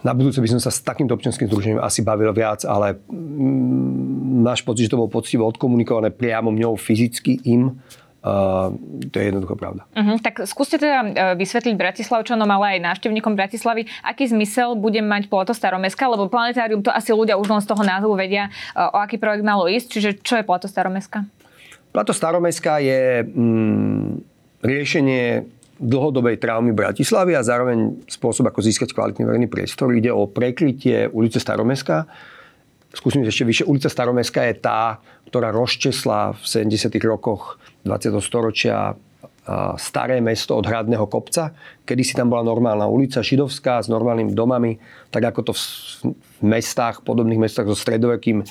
Na 0.06 0.14
budúce 0.14 0.38
by 0.38 0.50
som 0.50 0.62
sa 0.62 0.70
s 0.70 0.82
takýmto 0.82 1.18
občianským 1.18 1.50
združením 1.50 1.82
asi 1.82 2.06
bavil 2.06 2.30
viac, 2.34 2.66
ale 2.66 3.02
mm, 3.10 4.46
náš 4.46 4.62
pocit, 4.66 4.90
že 4.90 4.94
to 4.94 5.02
bolo 5.02 5.14
poctivo 5.14 5.46
odkomunikované 5.46 6.14
priamo 6.14 6.54
mňou 6.54 6.78
fyzicky 6.78 7.46
im, 7.50 7.82
to 9.12 9.16
je 9.20 9.26
jednoducho 9.30 9.56
pravda. 9.56 9.86
Uh-huh. 9.94 10.18
Tak 10.20 10.46
skúste 10.50 10.82
teda 10.82 11.00
e, 11.04 11.08
vysvetliť 11.38 11.76
Bratislavčanom, 11.78 12.48
ale 12.48 12.78
aj 12.78 12.94
návštevníkom 12.94 13.34
Bratislavy, 13.38 13.86
aký 14.02 14.30
zmysel 14.30 14.78
bude 14.78 15.00
mať 15.04 15.30
Plato 15.30 15.54
Staromeska, 15.54 16.08
lebo 16.10 16.30
planetárium 16.32 16.82
to 16.82 16.94
asi 16.94 17.14
ľudia 17.14 17.38
už 17.38 17.48
len 17.48 17.62
z 17.62 17.68
toho 17.70 17.84
názvu 17.84 18.14
vedia, 18.18 18.48
e, 18.48 18.82
o 18.82 18.98
aký 18.98 19.22
projekt 19.22 19.46
malo 19.46 19.70
ísť. 19.70 19.88
Čiže 19.88 20.10
čo 20.22 20.40
je 20.40 20.48
Plato 20.48 20.66
Staromeska? 20.70 21.28
Plato 21.92 22.14
Staromestská 22.14 22.78
je 22.84 23.26
mm, 23.26 24.08
riešenie 24.62 25.58
dlhodobej 25.78 26.42
traumy 26.42 26.74
Bratislavy 26.74 27.38
a 27.38 27.46
zároveň 27.46 28.02
spôsob, 28.10 28.50
ako 28.50 28.66
získať 28.66 28.98
kvalitný 28.98 29.30
verejný 29.30 29.48
priestor. 29.50 29.94
Ide 29.94 30.10
o 30.10 30.26
prekrytie 30.26 31.06
ulice 31.10 31.38
Staromestská. 31.38 32.10
Skúsim 32.98 33.22
ešte 33.22 33.46
vyššie. 33.46 33.70
Ulica 33.70 33.90
Staromestská 33.94 34.50
je 34.50 34.56
tá, 34.58 34.98
ktorá 35.30 35.54
rozčesla 35.54 36.34
v 36.34 36.44
70. 36.72 36.98
rokoch 37.06 37.62
20. 37.88 38.20
storočia 38.20 38.94
staré 39.80 40.20
mesto 40.20 40.60
od 40.60 40.68
Hradného 40.68 41.08
kopca. 41.08 41.56
Kedy 41.88 42.04
si 42.04 42.14
tam 42.14 42.28
bola 42.28 42.44
normálna 42.44 42.84
ulica 42.84 43.24
židovská 43.24 43.80
s 43.80 43.88
normálnymi 43.88 44.36
domami, 44.36 44.76
tak 45.08 45.32
ako 45.32 45.40
to 45.52 45.54
v, 45.56 45.64
mestách, 46.44 47.02
podobných 47.02 47.40
mestách 47.40 47.72
so 47.72 47.78
stredovekým 47.80 48.44
e, 48.44 48.46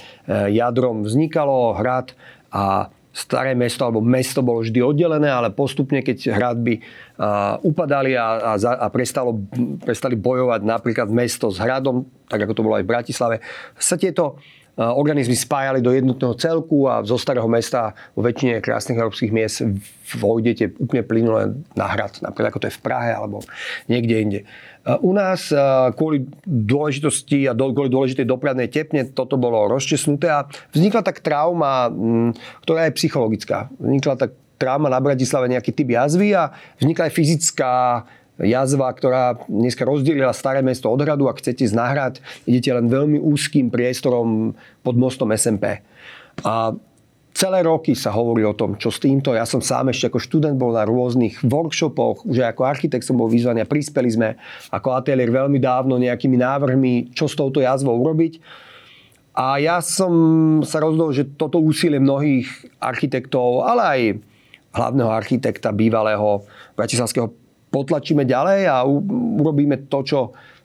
jadrom 0.56 1.04
vznikalo, 1.04 1.76
hrad 1.76 2.16
a 2.48 2.88
staré 3.12 3.52
mesto 3.52 3.84
alebo 3.84 4.00
mesto 4.00 4.40
bolo 4.40 4.64
vždy 4.64 4.80
oddelené, 4.80 5.28
ale 5.28 5.52
postupne, 5.52 6.00
keď 6.00 6.32
hradby 6.32 6.80
a, 7.20 7.60
upadali 7.60 8.16
a, 8.16 8.56
a, 8.56 8.58
a 8.58 8.86
prestalo, 8.88 9.36
prestali 9.84 10.16
bojovať 10.16 10.64
napríklad 10.64 11.08
mesto 11.12 11.52
s 11.52 11.60
hradom, 11.60 12.08
tak 12.24 12.48
ako 12.48 12.52
to 12.56 12.64
bolo 12.64 12.74
aj 12.80 12.84
v 12.84 12.92
Bratislave, 12.92 13.36
sa 13.76 14.00
tieto 14.00 14.40
organizmy 14.76 15.32
spájali 15.32 15.80
do 15.80 15.88
jednotného 15.88 16.36
celku 16.36 16.84
a 16.84 17.00
zo 17.00 17.16
starého 17.16 17.48
mesta 17.48 17.96
vo 18.12 18.20
väčšine 18.20 18.60
krásnych 18.60 19.00
európskych 19.00 19.32
miest 19.32 19.64
vojdete 20.20 20.76
úplne 20.76 21.02
plynule 21.02 21.42
na 21.72 21.86
hrad, 21.88 22.20
napríklad 22.20 22.52
ako 22.52 22.60
to 22.60 22.68
je 22.68 22.76
v 22.76 22.84
Prahe 22.84 23.10
alebo 23.16 23.40
niekde 23.88 24.14
inde. 24.20 24.40
A 24.86 25.00
U 25.00 25.16
nás 25.16 25.50
a, 25.50 25.90
kvôli 25.96 26.28
dôležitosti 26.46 27.48
a 27.48 27.56
kvôli 27.56 27.90
dôležitej 27.90 28.28
dopravnej 28.28 28.68
tepne 28.68 29.08
toto 29.10 29.40
bolo 29.40 29.66
rozčesnuté 29.66 30.28
a 30.30 30.46
vznikla 30.76 31.02
tak 31.02 31.24
trauma, 31.24 31.88
m, 31.90 32.36
ktorá 32.62 32.86
je 32.86 32.96
psychologická. 33.00 33.72
Vznikla 33.80 34.14
tak 34.14 34.30
trauma 34.60 34.92
na 34.92 35.00
Bratislave 35.00 35.48
nejaký 35.50 35.72
typ 35.72 35.88
jazvy 35.88 36.36
a 36.36 36.52
vznikla 36.80 37.08
aj 37.08 37.12
fyzická 37.16 37.72
jazva, 38.40 38.92
ktorá 38.92 39.40
dneska 39.48 39.88
rozdelila 39.88 40.36
staré 40.36 40.60
mesto 40.60 40.92
od 40.92 41.00
hradu. 41.00 41.28
Ak 41.28 41.40
chcete 41.40 41.64
ísť 41.64 41.76
na 41.76 41.86
hrad, 41.88 42.14
idete 42.44 42.68
len 42.72 42.92
veľmi 42.92 43.16
úzkým 43.16 43.72
priestorom 43.72 44.52
pod 44.84 44.94
mostom 45.00 45.32
SMP. 45.32 45.80
A 46.44 46.76
celé 47.32 47.64
roky 47.64 47.96
sa 47.96 48.12
hovorí 48.12 48.44
o 48.44 48.52
tom, 48.52 48.76
čo 48.76 48.92
s 48.92 49.00
týmto. 49.00 49.32
Ja 49.32 49.48
som 49.48 49.64
sám 49.64 49.88
ešte 49.88 50.12
ako 50.12 50.20
študent 50.20 50.56
bol 50.60 50.76
na 50.76 50.84
rôznych 50.84 51.40
workshopoch, 51.44 52.28
už 52.28 52.44
aj 52.44 52.56
ako 52.56 52.62
architekt 52.68 53.08
som 53.08 53.16
bol 53.16 53.32
vyzvaný 53.32 53.64
a 53.64 53.68
prispeli 53.68 54.08
sme 54.12 54.28
ako 54.68 54.96
ateliér 55.00 55.32
veľmi 55.32 55.56
dávno 55.56 55.96
nejakými 55.96 56.36
návrhmi, 56.36 57.16
čo 57.16 57.28
s 57.28 57.36
touto 57.36 57.64
jazvou 57.64 57.96
urobiť. 57.96 58.40
A 59.36 59.60
ja 59.60 59.84
som 59.84 60.12
sa 60.64 60.80
rozhodol, 60.80 61.12
že 61.12 61.28
toto 61.36 61.60
úsilie 61.60 62.00
mnohých 62.00 62.48
architektov, 62.80 63.68
ale 63.68 63.82
aj 63.84 64.00
hlavného 64.72 65.12
architekta 65.12 65.76
bývalého 65.76 66.44
bratislavského 66.72 67.45
potlačíme 67.76 68.24
ďalej 68.24 68.60
a 68.72 68.88
urobíme 69.36 69.84
to, 69.92 70.00
čo 70.00 70.18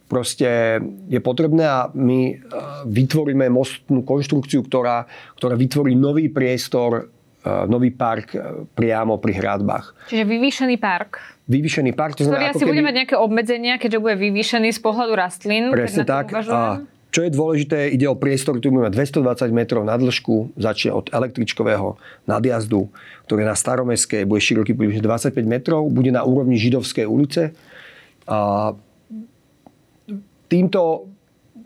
proste 0.07 0.79
je 1.11 1.19
potrebné 1.19 1.63
a 1.67 1.87
my 1.91 2.19
e, 2.31 2.33
vytvoríme 2.87 3.47
mostnú 3.51 4.03
konštrukciu, 4.03 4.63
ktorá, 4.67 5.07
ktorá 5.39 5.55
vytvorí 5.55 5.95
nový 5.95 6.27
priestor, 6.27 7.07
e, 7.39 7.47
nový 7.71 7.95
park 7.95 8.35
e, 8.35 8.39
priamo 8.75 9.19
pri 9.23 9.39
hradbách. 9.39 10.11
Čiže 10.11 10.23
vyvýšený 10.27 10.75
park, 10.79 11.39
Vyvýšený 11.51 11.91
park, 11.91 12.15
to 12.15 12.23
ktorý 12.23 12.47
znamená, 12.47 12.55
asi 12.55 12.63
bude 12.63 12.79
mať 12.79 12.95
nejaké 13.03 13.15
obmedzenia, 13.19 13.75
keďže 13.75 13.99
bude 13.99 14.15
vyvýšený 14.15 14.71
z 14.71 14.79
pohľadu 14.79 15.13
rastlín. 15.19 15.63
Presne 15.73 16.07
tak. 16.07 16.31
A 16.31 16.79
čo 17.11 17.27
je 17.27 17.35
dôležité, 17.35 17.91
ide 17.91 18.07
o 18.07 18.15
priestor, 18.15 18.55
ktorý 18.55 18.71
bude 18.71 18.87
mať 18.87 18.95
220 19.19 19.51
metrov 19.51 19.83
na 19.83 19.99
dĺžku, 19.99 20.55
začne 20.55 20.95
od 20.95 21.11
električkového 21.11 21.99
nadjazdu, 22.23 22.87
ktorý 23.27 23.43
na 23.43 23.51
Staromestskej 23.51 24.23
bude 24.23 24.39
široký 24.39 24.71
približne 24.71 25.03
25 25.03 25.35
metrov, 25.43 25.91
bude 25.91 26.07
na 26.07 26.23
úrovni 26.23 26.55
Židovskej 26.55 27.03
ulice. 27.03 27.51
A 28.31 28.71
týmto, 30.47 31.11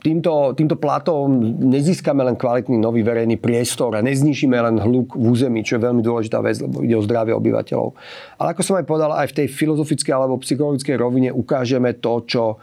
týmto, 0.02 0.58
týmto 0.58 0.76
platom 0.82 1.30
nezískame 1.62 2.26
len 2.26 2.34
kvalitný 2.42 2.82
nový 2.82 3.06
verejný 3.06 3.38
priestor 3.38 3.94
a 3.94 4.02
neznižíme 4.02 4.58
len 4.58 4.82
hluk 4.82 5.14
v 5.14 5.30
území, 5.30 5.62
čo 5.62 5.78
je 5.78 5.86
veľmi 5.86 6.02
dôležitá 6.02 6.42
vec, 6.42 6.58
lebo 6.58 6.82
ide 6.82 6.98
o 6.98 7.06
zdravie 7.06 7.38
obyvateľov. 7.38 7.94
Ale 8.42 8.58
ako 8.58 8.62
som 8.66 8.82
aj 8.82 8.86
povedal, 8.90 9.14
aj 9.14 9.30
v 9.30 9.46
tej 9.46 9.48
filozofickej 9.54 10.10
alebo 10.10 10.42
psychologickej 10.42 10.98
rovine 10.98 11.30
ukážeme 11.30 11.94
to, 12.02 12.26
čo, 12.26 12.58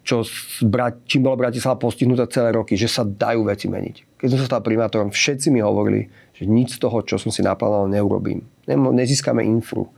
čo 0.00 0.24
čím 1.04 1.22
bola 1.22 1.36
Bratislava 1.36 1.76
postihnutá 1.76 2.24
celé 2.26 2.56
roky, 2.56 2.74
že 2.74 2.88
sa 2.88 3.04
dajú 3.04 3.46
veci 3.46 3.68
meniť. 3.68 4.20
Keď 4.20 4.28
som 4.32 4.38
sa 4.40 4.46
stal 4.48 4.62
primátorom, 4.64 5.12
všetci 5.12 5.52
mi 5.52 5.60
hovorili, 5.60 6.08
že 6.36 6.48
nič 6.48 6.76
z 6.76 6.82
toho, 6.82 7.04
čo 7.04 7.20
som 7.20 7.28
si 7.28 7.44
naplánoval, 7.44 7.88
neurobím. 7.88 8.44
Nezískame 8.68 9.44
infru. 9.44 9.88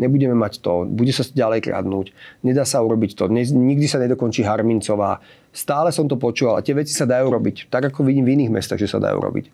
Nebudeme 0.00 0.32
mať 0.32 0.64
to, 0.64 0.88
bude 0.88 1.12
sa 1.12 1.20
ďalej 1.20 1.68
kradnúť, 1.68 2.16
nedá 2.40 2.64
sa 2.64 2.80
urobiť 2.80 3.12
to, 3.12 3.28
nikdy 3.28 3.84
sa 3.84 4.00
nedokončí 4.00 4.40
Harmincová. 4.40 5.20
Stále 5.52 5.92
som 5.92 6.08
to 6.08 6.16
počúval 6.16 6.56
a 6.56 6.64
tie 6.64 6.72
veci 6.72 6.96
sa 6.96 7.04
dajú 7.04 7.28
robiť, 7.28 7.68
tak 7.68 7.92
ako 7.92 8.08
vidím 8.08 8.24
v 8.24 8.40
iných 8.40 8.56
mestách, 8.56 8.80
že 8.80 8.88
sa 8.88 8.96
dajú 8.96 9.20
robiť. 9.20 9.52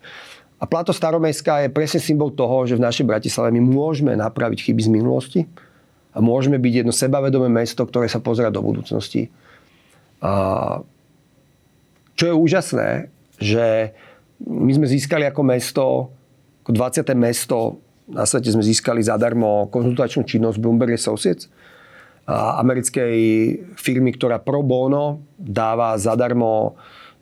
A 0.59 0.63
Plato 0.63 0.95
Staromestská 0.95 1.67
je 1.67 1.75
presne 1.75 1.99
symbol 1.99 2.31
toho, 2.31 2.63
že 2.63 2.79
v 2.79 2.83
našej 2.87 3.03
Bratislave 3.03 3.51
my 3.51 3.59
môžeme 3.59 4.15
napraviť 4.15 4.71
chyby 4.71 4.81
z 4.87 4.91
minulosti 4.91 5.41
a 6.15 6.23
môžeme 6.23 6.55
byť 6.55 6.87
jedno 6.87 6.95
sebavedomé 6.95 7.51
mesto, 7.51 7.83
ktoré 7.83 8.07
sa 8.07 8.23
pozera 8.23 8.47
do 8.47 8.63
budúcnosti. 8.63 9.27
Čo 12.15 12.23
je 12.23 12.33
úžasné, 12.35 12.89
že 13.39 13.95
my 14.43 14.71
sme 14.75 14.87
získali 14.87 15.23
ako 15.27 15.41
mesto, 15.43 15.85
ako 16.63 16.71
20. 16.75 17.07
mesto 17.15 17.79
na 18.09 18.25
svete 18.25 18.49
sme 18.49 18.65
získali 18.65 19.05
zadarmo 19.05 19.69
konzultačnú 19.69 20.25
činnosť 20.25 20.57
Bloomberg 20.57 20.97
Associates, 20.97 21.47
americkej 22.29 23.15
firmy, 23.77 24.13
ktorá 24.13 24.41
pro 24.41 24.65
bono 24.65 25.23
dáva 25.37 25.97
zadarmo 25.97 26.75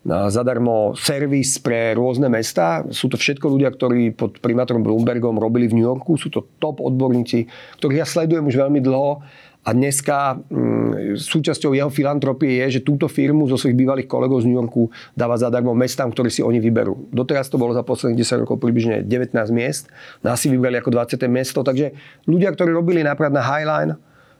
zadarmo 0.07 0.95
servis 0.95 1.59
pre 1.59 1.91
rôzne 1.91 2.31
mesta. 2.31 2.87
Sú 2.95 3.11
to 3.11 3.19
všetko 3.19 3.43
ľudia, 3.51 3.67
ktorí 3.75 4.15
pod 4.15 4.39
primátorom 4.39 4.79
Bloombergom 4.79 5.35
robili 5.35 5.67
v 5.67 5.75
New 5.75 5.83
Yorku. 5.83 6.15
Sú 6.15 6.31
to 6.31 6.47
top 6.63 6.79
odborníci, 6.79 7.43
ktorých 7.75 7.99
ja 7.99 8.07
sledujem 8.07 8.47
už 8.47 8.55
veľmi 8.55 8.79
dlho. 8.79 9.19
A 9.67 9.75
dneska 9.75 10.39
mm, 10.47 11.19
súčasťou 11.19 11.75
jeho 11.75 11.91
filantropie 11.91 12.63
je, 12.63 12.79
že 12.79 12.87
túto 12.87 13.11
firmu 13.11 13.51
zo 13.51 13.59
svojich 13.59 13.75
bývalých 13.75 14.07
kolegov 14.07 14.39
z 14.39 14.47
New 14.47 14.55
Yorku 14.55 14.87
dáva 15.11 15.35
zadarmo 15.35 15.75
mestám, 15.75 16.07
ktorí 16.07 16.31
si 16.31 16.39
oni 16.39 16.63
vyberú. 16.63 17.11
Doteraz 17.11 17.51
to 17.51 17.59
bolo 17.59 17.75
za 17.75 17.83
posledných 17.83 18.23
10 18.23 18.47
rokov 18.47 18.63
približne 18.63 19.03
19 19.03 19.35
miest. 19.51 19.91
Nás 20.23 20.39
si 20.39 20.47
vybrali 20.47 20.79
ako 20.79 20.95
20. 20.95 21.19
miesto. 21.27 21.67
Takže 21.67 21.91
ľudia, 22.31 22.55
ktorí 22.55 22.71
robili 22.71 23.03
napríklad 23.03 23.35
na 23.35 23.43
Highline 23.43 23.91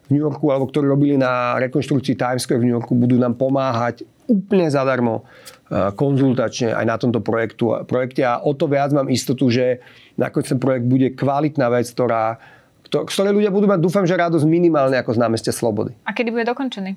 v 0.07 0.15
New 0.15 0.23
Yorku 0.23 0.47
alebo 0.47 0.71
ktorí 0.71 0.87
robili 0.87 1.19
na 1.19 1.59
rekonštrukcii 1.59 2.15
Times 2.15 2.47
Square 2.47 2.63
v 2.63 2.71
New 2.71 2.75
Yorku, 2.79 2.95
budú 2.95 3.19
nám 3.19 3.35
pomáhať 3.35 4.07
úplne 4.31 4.71
zadarmo 4.71 5.27
e, 5.67 5.91
konzultačne 5.95 6.71
aj 6.71 6.85
na 6.87 6.95
tomto 6.95 7.19
projektu, 7.19 7.75
projekte 7.83 8.23
a 8.23 8.39
o 8.39 8.55
to 8.55 8.71
viac 8.71 8.95
mám 8.95 9.11
istotu, 9.11 9.51
že 9.51 9.83
nakoniec 10.15 10.55
ten 10.55 10.59
projekt 10.59 10.87
bude 10.87 11.11
kvalitná 11.15 11.67
vec, 11.71 11.87
ktorá, 11.91 12.39
kto- 12.87 13.05
z 13.07 13.13
ktorej 13.13 13.33
ľudia 13.35 13.51
budú 13.51 13.67
mať, 13.67 13.79
dúfam, 13.83 14.07
že 14.07 14.15
radosť 14.15 14.47
minimálne 14.47 14.95
ako 14.95 15.13
z 15.13 15.19
námestia 15.19 15.51
Slobody. 15.51 15.91
A 16.07 16.15
kedy 16.15 16.31
bude 16.31 16.47
dokončený? 16.47 16.95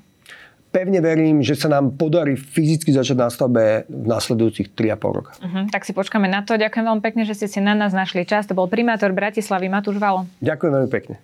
Pevne 0.71 1.03
verím, 1.03 1.43
že 1.43 1.59
sa 1.59 1.67
nám 1.67 1.99
podarí 1.99 2.39
fyzicky 2.39 2.95
začať 2.95 3.17
na 3.19 3.27
stavbe 3.27 3.91
v 3.91 4.07
následujúcich 4.07 4.71
3,5 4.71 5.19
roka. 5.19 5.35
Uh-huh, 5.43 5.67
tak 5.67 5.83
si 5.83 5.91
počkáme 5.91 6.31
na 6.31 6.47
to. 6.47 6.55
Ďakujem 6.55 6.87
veľmi 6.87 7.03
pekne, 7.03 7.27
že 7.27 7.35
ste 7.35 7.51
si 7.51 7.59
na 7.59 7.75
nás 7.75 7.91
našli 7.91 8.23
čas. 8.23 8.47
To 8.47 8.55
bol 8.55 8.71
primátor 8.71 9.11
Bratislavy 9.11 9.67
Matúš 9.67 9.99
Valo. 9.99 10.31
Ďakujem 10.39 10.71
veľmi 10.71 10.91
pekne. 10.95 11.19